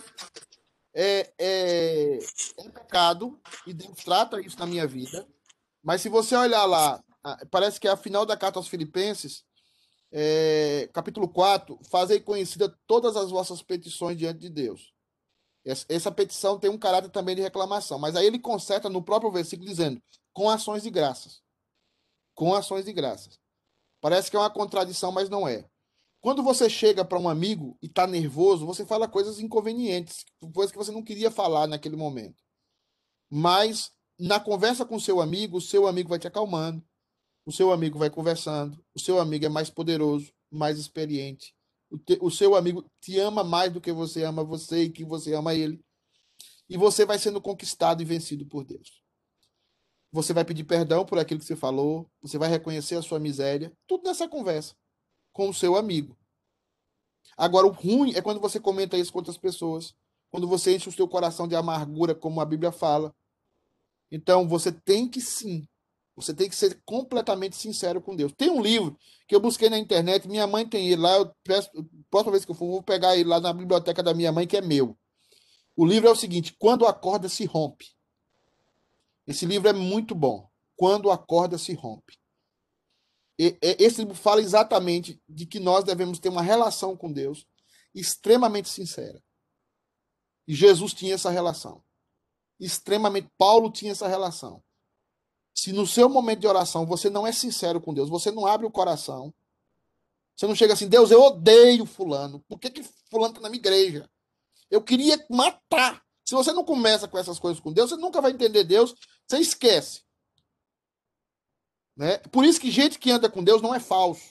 [0.92, 2.18] É, é,
[2.58, 5.26] é pecado, e Deus trata isso na minha vida.
[5.82, 7.02] Mas se você olhar lá,
[7.50, 9.44] parece que é a final da carta aos Filipenses,
[10.12, 14.92] é, capítulo 4, fazei conhecida todas as vossas petições diante de Deus.
[15.64, 19.68] Essa, petição tem um caráter também de reclamação, mas aí ele conserta no próprio versículo
[19.68, 20.02] dizendo,
[20.32, 21.42] com ações de graças.
[22.34, 23.38] Com ações de graças.
[24.00, 25.68] Parece que é uma contradição, mas não é.
[26.20, 30.78] Quando você chega para um amigo e está nervoso, você fala coisas inconvenientes, coisas que
[30.78, 32.42] você não queria falar naquele momento.
[33.28, 36.82] Mas na conversa com seu amigo, o seu amigo vai te acalmando,
[37.50, 41.52] o seu amigo vai conversando, o seu amigo é mais poderoso, mais experiente,
[41.90, 45.04] o, te- o seu amigo te ama mais do que você ama você e que
[45.04, 45.80] você ama ele.
[46.68, 49.02] E você vai sendo conquistado e vencido por Deus.
[50.12, 53.72] Você vai pedir perdão por aquilo que você falou, você vai reconhecer a sua miséria,
[53.84, 54.76] tudo nessa conversa
[55.32, 56.16] com o seu amigo.
[57.36, 59.92] Agora, o ruim é quando você comenta isso com outras pessoas,
[60.30, 63.12] quando você enche o seu coração de amargura, como a Bíblia fala.
[64.08, 65.66] Então, você tem que sim,
[66.20, 68.32] você tem que ser completamente sincero com Deus.
[68.32, 68.96] Tem um livro
[69.26, 71.70] que eu busquei na internet, minha mãe tem ele lá, eu peço,
[72.10, 74.56] próxima vez que eu for, vou pegar ele lá na biblioteca da minha mãe, que
[74.56, 74.98] é meu.
[75.76, 77.86] O livro é o seguinte: Quando a corda se rompe.
[79.26, 80.48] Esse livro é muito bom.
[80.76, 82.18] Quando a corda se rompe.
[83.38, 87.46] E- esse livro fala exatamente de que nós devemos ter uma relação com Deus
[87.94, 89.22] extremamente sincera.
[90.46, 91.82] E Jesus tinha essa relação.
[92.58, 93.30] Extremamente.
[93.38, 94.62] Paulo tinha essa relação.
[95.54, 98.66] Se no seu momento de oração você não é sincero com Deus, você não abre
[98.66, 99.32] o coração,
[100.36, 102.40] você não chega assim, Deus, eu odeio Fulano.
[102.48, 104.08] Por que, que Fulano está na minha igreja?
[104.70, 106.02] Eu queria matar.
[106.24, 108.94] Se você não começa com essas coisas com Deus, você nunca vai entender Deus,
[109.26, 110.02] você esquece.
[111.96, 112.18] Né?
[112.30, 114.30] Por isso que gente que anda com Deus não é falso.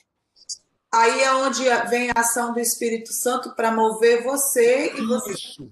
[0.92, 5.34] Aí é onde vem a ação do Espírito Santo para mover você e você.
[5.34, 5.72] Isso.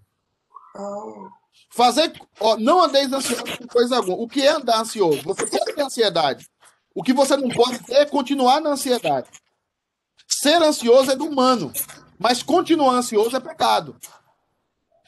[0.76, 1.30] Oh.
[1.78, 4.18] Fazer, ó, não andeis ansioso com coisa alguma.
[4.18, 5.22] O que é andar ansioso?
[5.22, 6.48] Você pode ter ansiedade.
[6.96, 9.30] O que você não pode ter é continuar na ansiedade.
[10.28, 11.72] Ser ansioso é do humano,
[12.18, 13.96] mas continuar ansioso é pecado.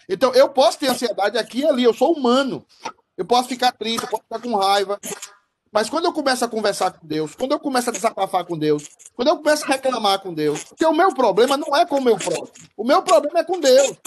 [0.08, 2.64] Então, eu posso ter ansiedade aqui e ali, eu sou humano.
[3.18, 5.00] Eu posso ficar triste, eu posso ficar com raiva.
[5.72, 8.90] Mas quando eu começo a conversar com Deus, quando eu começo a desabafar com Deus,
[9.16, 12.02] quando eu começo a reclamar com Deus, porque o meu problema não é com o
[12.02, 12.52] meu próximo.
[12.78, 13.98] O meu problema é com Deus.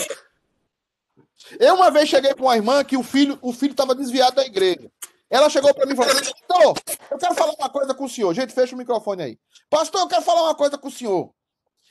[1.59, 4.45] Eu uma vez cheguei com uma irmã que o filho o filho estava desviado da
[4.45, 4.91] igreja.
[5.33, 6.75] Ela chegou para mim e falou: Pastor,
[7.11, 8.35] eu quero falar uma coisa com o senhor.
[8.35, 9.39] Gente, fecha o microfone aí.
[9.71, 11.33] Pastor, eu quero falar uma coisa com o senhor.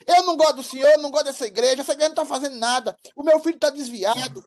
[0.06, 1.82] Eu não gosto do senhor, não gosto dessa igreja.
[1.82, 2.96] Essa igreja não está fazendo nada.
[3.16, 4.44] O meu filho está desviado.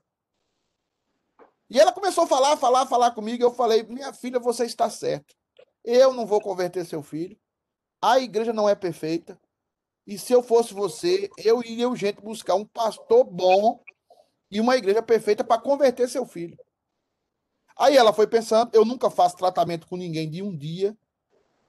[1.69, 3.43] E ela começou a falar, falar, falar comigo.
[3.43, 5.33] Eu falei: Minha filha, você está certa.
[5.83, 7.37] Eu não vou converter seu filho.
[8.01, 9.37] A igreja não é perfeita.
[10.07, 13.83] E se eu fosse você, eu iria urgente buscar um pastor bom
[14.55, 16.57] e uma igreja perfeita para converter seu filho.
[17.77, 20.97] Aí ela foi pensando, eu nunca faço tratamento com ninguém de um dia.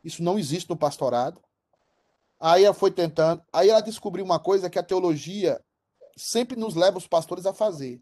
[0.05, 1.43] Isso não existe no pastorado.
[2.39, 5.61] Aí ela foi tentando, aí ela descobriu uma coisa que a teologia
[6.17, 8.01] sempre nos leva os pastores a fazer.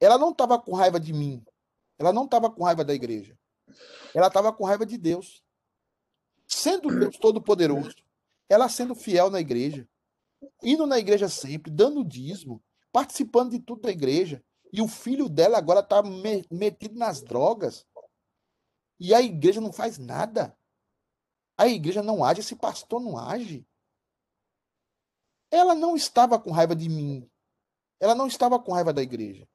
[0.00, 1.44] Ela não estava com raiva de mim.
[1.98, 3.38] Ela não estava com raiva da igreja.
[4.14, 5.44] Ela estava com raiva de Deus.
[6.48, 7.94] Sendo Deus todo-poderoso,
[8.48, 9.86] ela sendo fiel na igreja,
[10.62, 12.62] indo na igreja sempre, dando dízimo,
[12.94, 14.40] participando de tudo da igreja.
[14.72, 16.00] E o filho dela agora está
[16.48, 17.84] metido nas drogas.
[19.00, 20.56] E a igreja não faz nada.
[21.58, 23.66] A igreja não age, esse pastor não age.
[25.50, 27.28] Ela não estava com raiva de mim.
[27.98, 29.48] Ela não estava com raiva da igreja.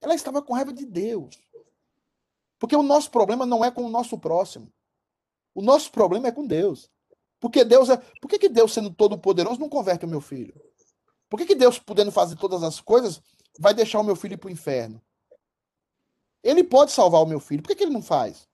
[0.00, 1.36] Ela estava com raiva de Deus.
[2.56, 4.72] Porque o nosso problema não é com o nosso próximo.
[5.54, 6.88] O nosso problema é com Deus.
[7.40, 7.96] Porque Deus é.
[8.20, 10.54] Por que, que Deus, sendo todo poderoso, não converte o meu filho?
[11.30, 13.22] Por que, que Deus, podendo fazer todas as coisas,
[13.58, 15.00] vai deixar o meu filho para o inferno?
[16.42, 17.62] Ele pode salvar o meu filho.
[17.62, 18.48] Por que, que ele não faz?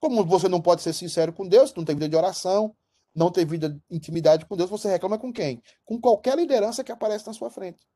[0.00, 2.74] Como você não pode ser sincero com Deus, não tem vida de oração,
[3.14, 5.62] não tem vida de intimidade com Deus, você reclama com quem?
[5.84, 7.86] Com qualquer liderança que aparece na sua frente.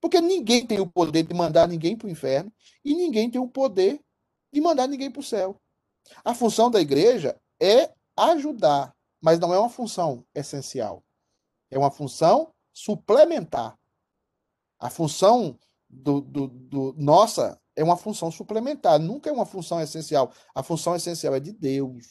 [0.00, 2.52] Porque ninguém tem o poder de mandar ninguém para o inferno
[2.84, 4.00] e ninguém tem o poder
[4.52, 5.60] de mandar ninguém para o céu.
[6.24, 11.02] A função da igreja é ajudar, mas não é uma função essencial.
[11.74, 13.76] É uma função suplementar.
[14.78, 15.58] A função
[15.90, 20.32] do, do, do, nossa é uma função suplementar, nunca é uma função essencial.
[20.54, 22.06] A função essencial é de Deus.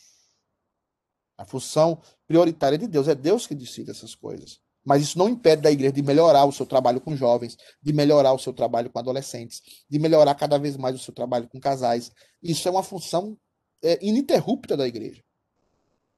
[1.37, 3.07] A função prioritária é de Deus.
[3.07, 4.59] É Deus que decide essas coisas.
[4.83, 8.33] Mas isso não impede da igreja de melhorar o seu trabalho com jovens, de melhorar
[8.33, 12.11] o seu trabalho com adolescentes, de melhorar cada vez mais o seu trabalho com casais.
[12.41, 13.37] Isso é uma função
[13.81, 15.23] é, ininterrupta da igreja.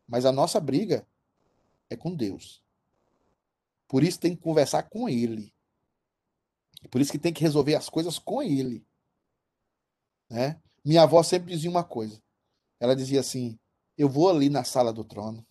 [0.07, 1.05] Mas a nossa briga
[1.91, 2.64] é com Deus.
[3.88, 5.53] Por isso tem que conversar com Ele.
[6.89, 8.86] Por isso que tem que resolver as coisas com Ele.
[10.29, 10.61] Né?
[10.83, 12.21] Minha avó sempre dizia uma coisa.
[12.79, 13.57] Ela dizia assim:
[13.97, 15.45] Eu vou ali na sala do trono.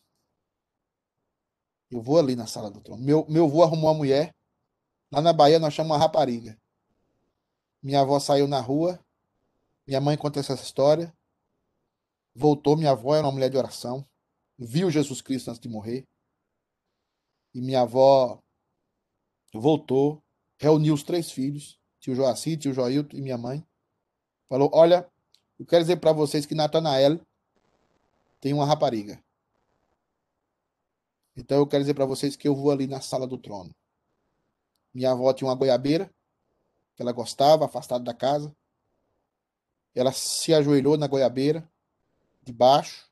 [1.90, 3.02] Eu vou ali na sala do trono.
[3.02, 4.34] Meu, meu avô arrumou uma mulher.
[5.10, 6.58] Lá na Bahia nós chamamos uma rapariga.
[7.82, 8.98] Minha avó saiu na rua.
[9.86, 11.14] Minha mãe conta essa história.
[12.34, 14.04] Voltou, minha avó era uma mulher de oração.
[14.58, 16.06] Viu Jesus Cristo antes de morrer.
[17.54, 18.42] E minha avó
[19.52, 20.22] voltou,
[20.58, 23.64] reuniu os três filhos, tio Joaci, tio Joilton e minha mãe.
[24.48, 25.08] Falou: Olha,
[25.58, 27.20] eu quero dizer para vocês que Natanael
[28.40, 29.22] tem uma rapariga.
[31.36, 33.74] Então eu quero dizer para vocês que eu vou ali na sala do trono.
[34.92, 36.08] Minha avó tinha uma goiabeira,
[36.94, 38.54] que ela gostava, afastada da casa.
[39.94, 41.68] Ela se ajoelhou na goiabeira,
[42.42, 43.08] debaixo,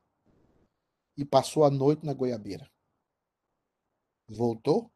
[1.17, 2.69] e passou a noite na goiabeira.
[4.27, 4.91] Voltou,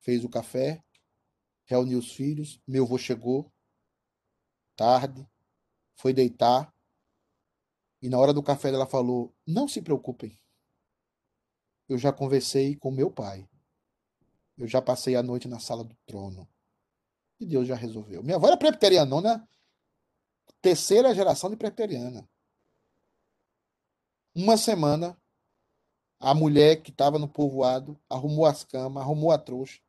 [0.00, 0.82] fez o café,
[1.64, 2.60] reuniu os filhos.
[2.66, 3.52] Meu avô chegou,
[4.76, 5.28] tarde,
[5.96, 6.72] foi deitar.
[8.00, 10.38] E na hora do café ela falou: Não se preocupem.
[11.88, 13.48] Eu já conversei com meu pai.
[14.56, 16.48] Eu já passei a noite na sala do trono.
[17.40, 18.22] E Deus já resolveu.
[18.22, 19.48] Minha avó era presbiteriana, né?
[20.60, 22.28] Terceira geração de presbiteriana.
[24.34, 25.16] Uma semana,
[26.20, 29.80] a mulher que estava no povoado arrumou as camas, arrumou a trouxa,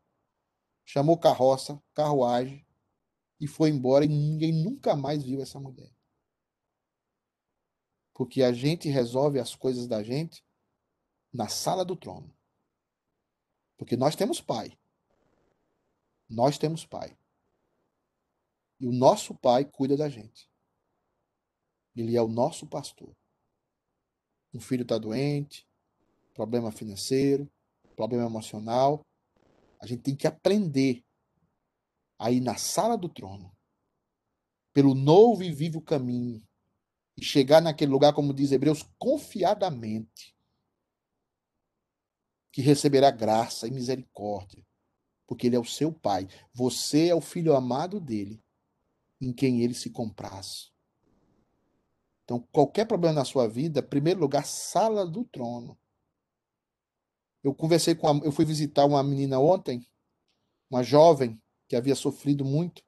[0.85, 2.65] chamou carroça, carruagem
[3.39, 5.91] e foi embora e ninguém nunca mais viu essa mulher.
[8.13, 10.43] Porque a gente resolve as coisas da gente
[11.31, 12.35] na sala do trono.
[13.77, 14.77] Porque nós temos pai.
[16.29, 17.17] Nós temos pai.
[18.79, 20.49] E o nosso pai cuida da gente.
[21.95, 23.15] Ele é o nosso pastor.
[24.53, 25.68] Um filho está doente,
[26.39, 27.51] problema financeiro,
[27.97, 29.05] problema emocional.
[29.77, 31.03] A gente tem que aprender
[32.17, 33.51] a ir na sala do trono,
[34.71, 36.41] pelo novo e vivo caminho,
[37.17, 40.33] e chegar naquele lugar, como diz Hebreus, confiadamente
[42.53, 44.65] que receberá graça e misericórdia,
[45.27, 46.25] porque ele é o seu pai.
[46.53, 48.41] Você é o filho amado dele,
[49.19, 50.71] em quem ele se compraz.
[52.23, 55.77] Então, qualquer problema na sua vida, primeiro lugar, sala do trono.
[57.43, 59.85] Eu conversei com, a, eu fui visitar uma menina ontem,
[60.69, 62.81] uma jovem que havia sofrido muito,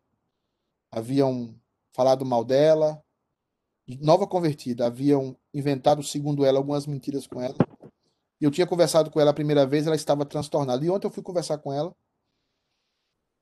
[0.91, 1.55] haviam
[1.93, 3.01] falado mal dela,
[3.99, 7.55] nova convertida, haviam inventado, segundo ela, algumas mentiras com ela.
[8.39, 10.83] Eu tinha conversado com ela a primeira vez, ela estava transtornada.
[10.83, 11.95] E ontem eu fui conversar com ela.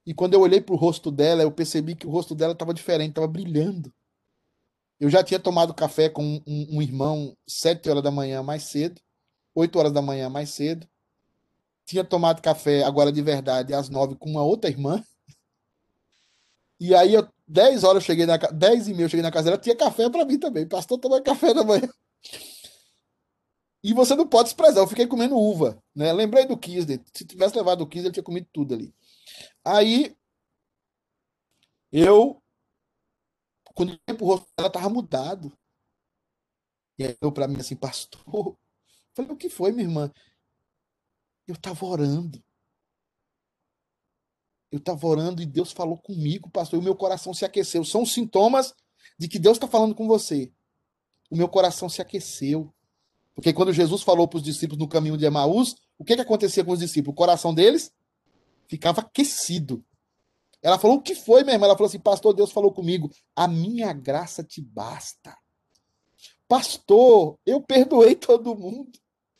[0.05, 2.73] E quando eu olhei para o rosto dela, eu percebi que o rosto dela estava
[2.73, 3.93] diferente, estava brilhando.
[4.99, 8.99] Eu já tinha tomado café com um, um, irmão sete horas da manhã mais cedo,
[9.55, 10.87] oito horas da manhã mais cedo.
[11.89, 15.03] Tinha tomado café agora de verdade às nove com uma outra irmã.
[16.79, 19.45] E aí, eu, dez horas eu cheguei na dez e meia eu cheguei na casa
[19.45, 20.67] dela, tinha café para mim também.
[20.67, 21.89] Pastor tomando café da manhã.
[23.83, 24.83] E você não pode desprezar.
[24.83, 26.13] Eu fiquei comendo uva, né?
[26.13, 27.01] Lembrei do Kisner.
[27.11, 28.93] Se tivesse levado o Kisner, ele tinha comido tudo ali.
[29.65, 30.15] Aí
[31.91, 32.39] eu
[33.73, 35.51] quando eu pro rosto ela tava mudado.
[36.99, 38.57] E aí eu para mim assim, pastor, eu
[39.15, 40.11] falei, o que foi, minha irmã?
[41.49, 42.43] Eu tava orando.
[44.71, 47.83] Eu tava orando e Deus falou comigo, pastor, e o meu coração se aqueceu.
[47.83, 48.71] São sintomas
[49.17, 50.51] de que Deus está falando com você.
[51.27, 52.71] O meu coração se aqueceu.
[53.33, 56.63] Porque quando Jesus falou para os discípulos no caminho de Emaús, o que, que acontecia
[56.63, 57.13] com os discípulos?
[57.13, 57.91] O coração deles
[58.67, 59.83] ficava aquecido.
[60.61, 61.65] Ela falou: O que foi, minha irmã?
[61.65, 65.35] Ela falou assim: Pastor, Deus falou comigo, a minha graça te basta.
[66.47, 68.99] Pastor, eu perdoei todo mundo.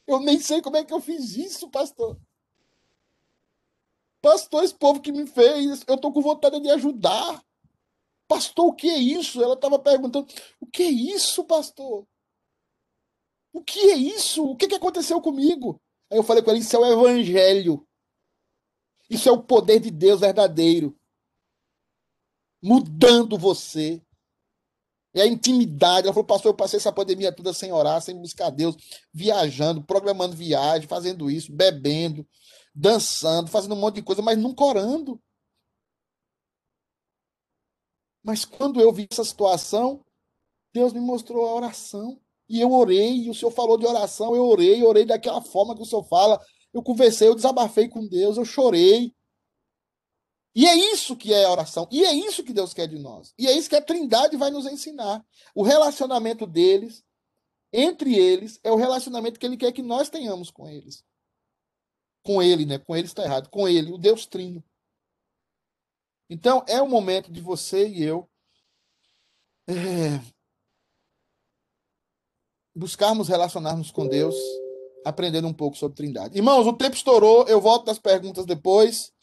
[0.10, 2.20] Eu nem sei como é que eu fiz isso, pastor.
[4.20, 7.45] Pastor, esse povo que me fez, eu tô com vontade de ajudar.
[8.28, 9.43] Pastor, o que é isso?
[9.43, 10.28] Ela estava perguntando:
[10.60, 12.07] O que é isso, pastor?
[13.53, 14.43] O que é isso?
[14.43, 15.80] O que, que aconteceu comigo?
[16.10, 17.88] Aí eu falei com ela: Isso é o evangelho.
[19.07, 20.97] Isso é o poder de Deus verdadeiro.
[22.60, 24.01] Mudando você.
[25.14, 26.05] É a intimidade.
[26.07, 28.76] Ela falou, pastor, eu passei essa pandemia toda sem orar, sem buscar Deus,
[29.14, 32.28] viajando, programando viagem, fazendo isso, bebendo,
[32.74, 35.20] dançando, fazendo um monte de coisa, mas nunca orando.
[38.24, 40.05] Mas quando eu vi essa situação,
[40.74, 42.20] Deus me mostrou a oração.
[42.47, 45.84] E eu orei, e o Senhor falou de oração, eu orei, orei daquela forma que
[45.84, 46.39] o Senhor fala.
[46.74, 49.14] Eu conversei, eu desabafei com Deus, eu chorei.
[50.60, 51.88] E é isso que é a oração.
[51.89, 53.34] E é isso que Deus quer de nós.
[53.38, 55.26] E é isso que a Trindade vai nos ensinar.
[55.55, 57.01] O relacionamento deles,
[57.72, 61.01] entre eles, é o relacionamento que ele quer que nós tenhamos com eles.
[62.26, 62.78] Com ele, né?
[62.78, 63.49] Com ele está errado.
[63.49, 64.62] Com ele, o Deus Trino.
[66.30, 68.30] Então, é o momento de você e eu
[69.66, 70.20] é,
[72.76, 74.36] buscarmos relacionarmos com Deus,
[75.05, 76.36] aprendendo um pouco sobre Trindade.
[76.36, 79.14] Irmãos, o tempo estourou, eu volto das perguntas depois.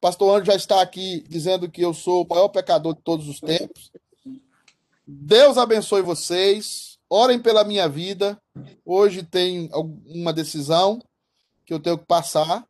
[0.00, 3.40] Pastor André já está aqui dizendo que eu sou o maior pecador de todos os
[3.40, 3.90] tempos.
[5.06, 6.98] Deus abençoe vocês.
[7.08, 8.40] Orem pela minha vida.
[8.84, 9.70] Hoje tem
[10.06, 11.00] uma decisão
[11.64, 12.66] que eu tenho que passar.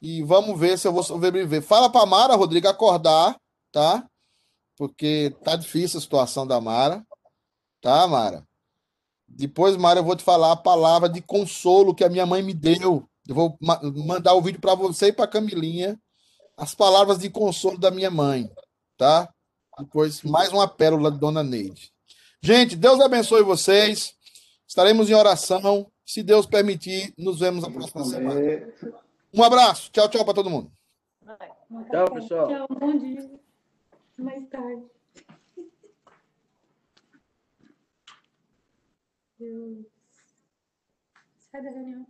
[0.00, 1.60] E vamos ver se eu vou sobreviver.
[1.60, 3.36] Fala para Mara, Rodrigo, acordar,
[3.72, 4.08] tá?
[4.76, 7.04] Porque tá difícil a situação da Mara.
[7.80, 8.46] Tá, Mara?
[9.26, 12.54] Depois, Mara, eu vou te falar a palavra de consolo que a minha mãe me
[12.54, 13.07] deu.
[13.28, 16.00] Eu vou ma- mandar o vídeo para você e para Camilinha.
[16.56, 18.50] As palavras de consolo da minha mãe,
[18.96, 19.32] tá?
[19.78, 21.92] Depois, mais uma pérola de Dona Neide.
[22.42, 24.14] Gente, Deus abençoe vocês.
[24.66, 25.90] Estaremos em oração.
[26.04, 28.40] Se Deus permitir, nos vemos na próxima semana.
[29.32, 29.90] Um abraço.
[29.92, 30.72] Tchau, tchau para todo mundo.
[31.90, 32.48] Tchau, pessoal.
[32.48, 33.30] Tchau, bom dia.
[34.16, 34.82] Mais tarde.
[39.38, 39.86] Deus.
[41.52, 42.06] Sai da reunião.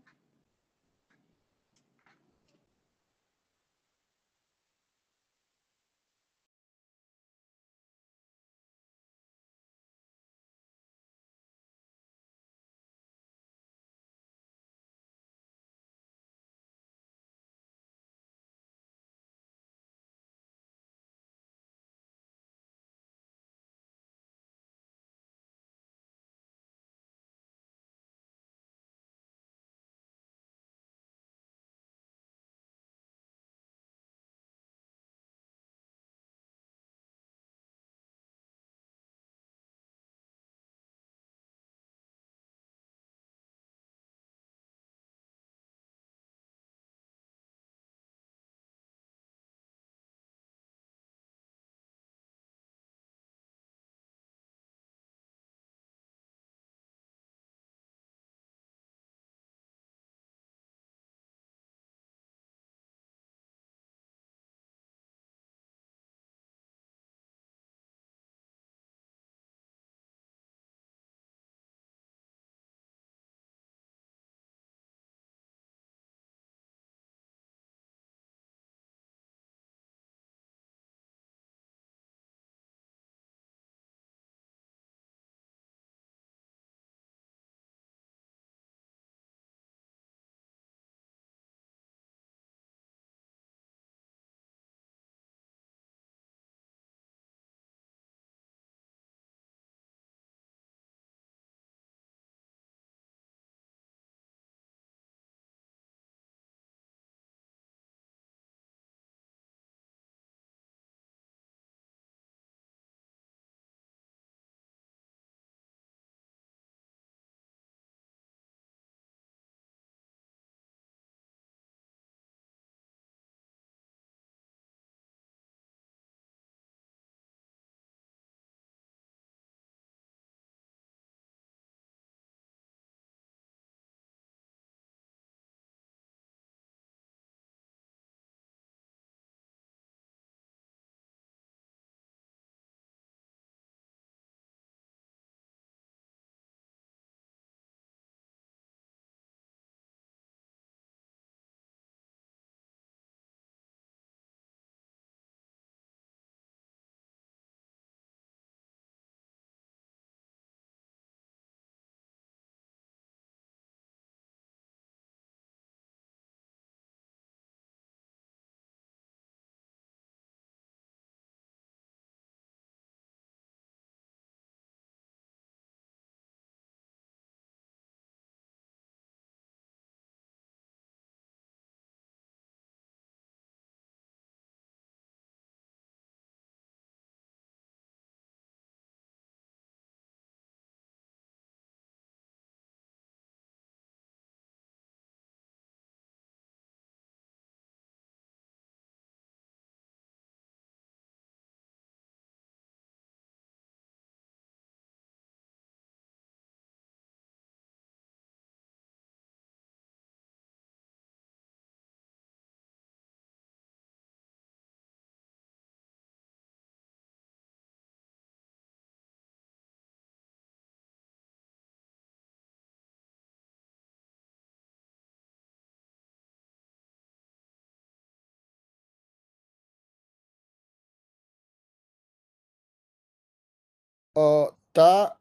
[234.20, 235.16] Ó, tá.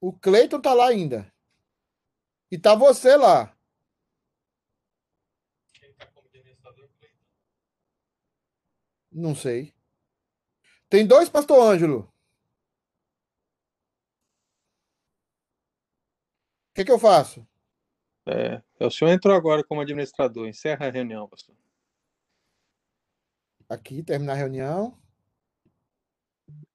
[0.00, 1.34] O Cleiton tá lá ainda.
[2.48, 3.52] E tá você lá.
[9.10, 9.74] Não sei.
[10.88, 12.02] Tem dois, Pastor Ângelo.
[16.70, 17.44] O que que eu faço?
[18.26, 20.46] É, o senhor entrou agora como administrador.
[20.46, 21.56] Encerra a reunião, pastor.
[23.68, 24.96] Aqui, terminar a reunião.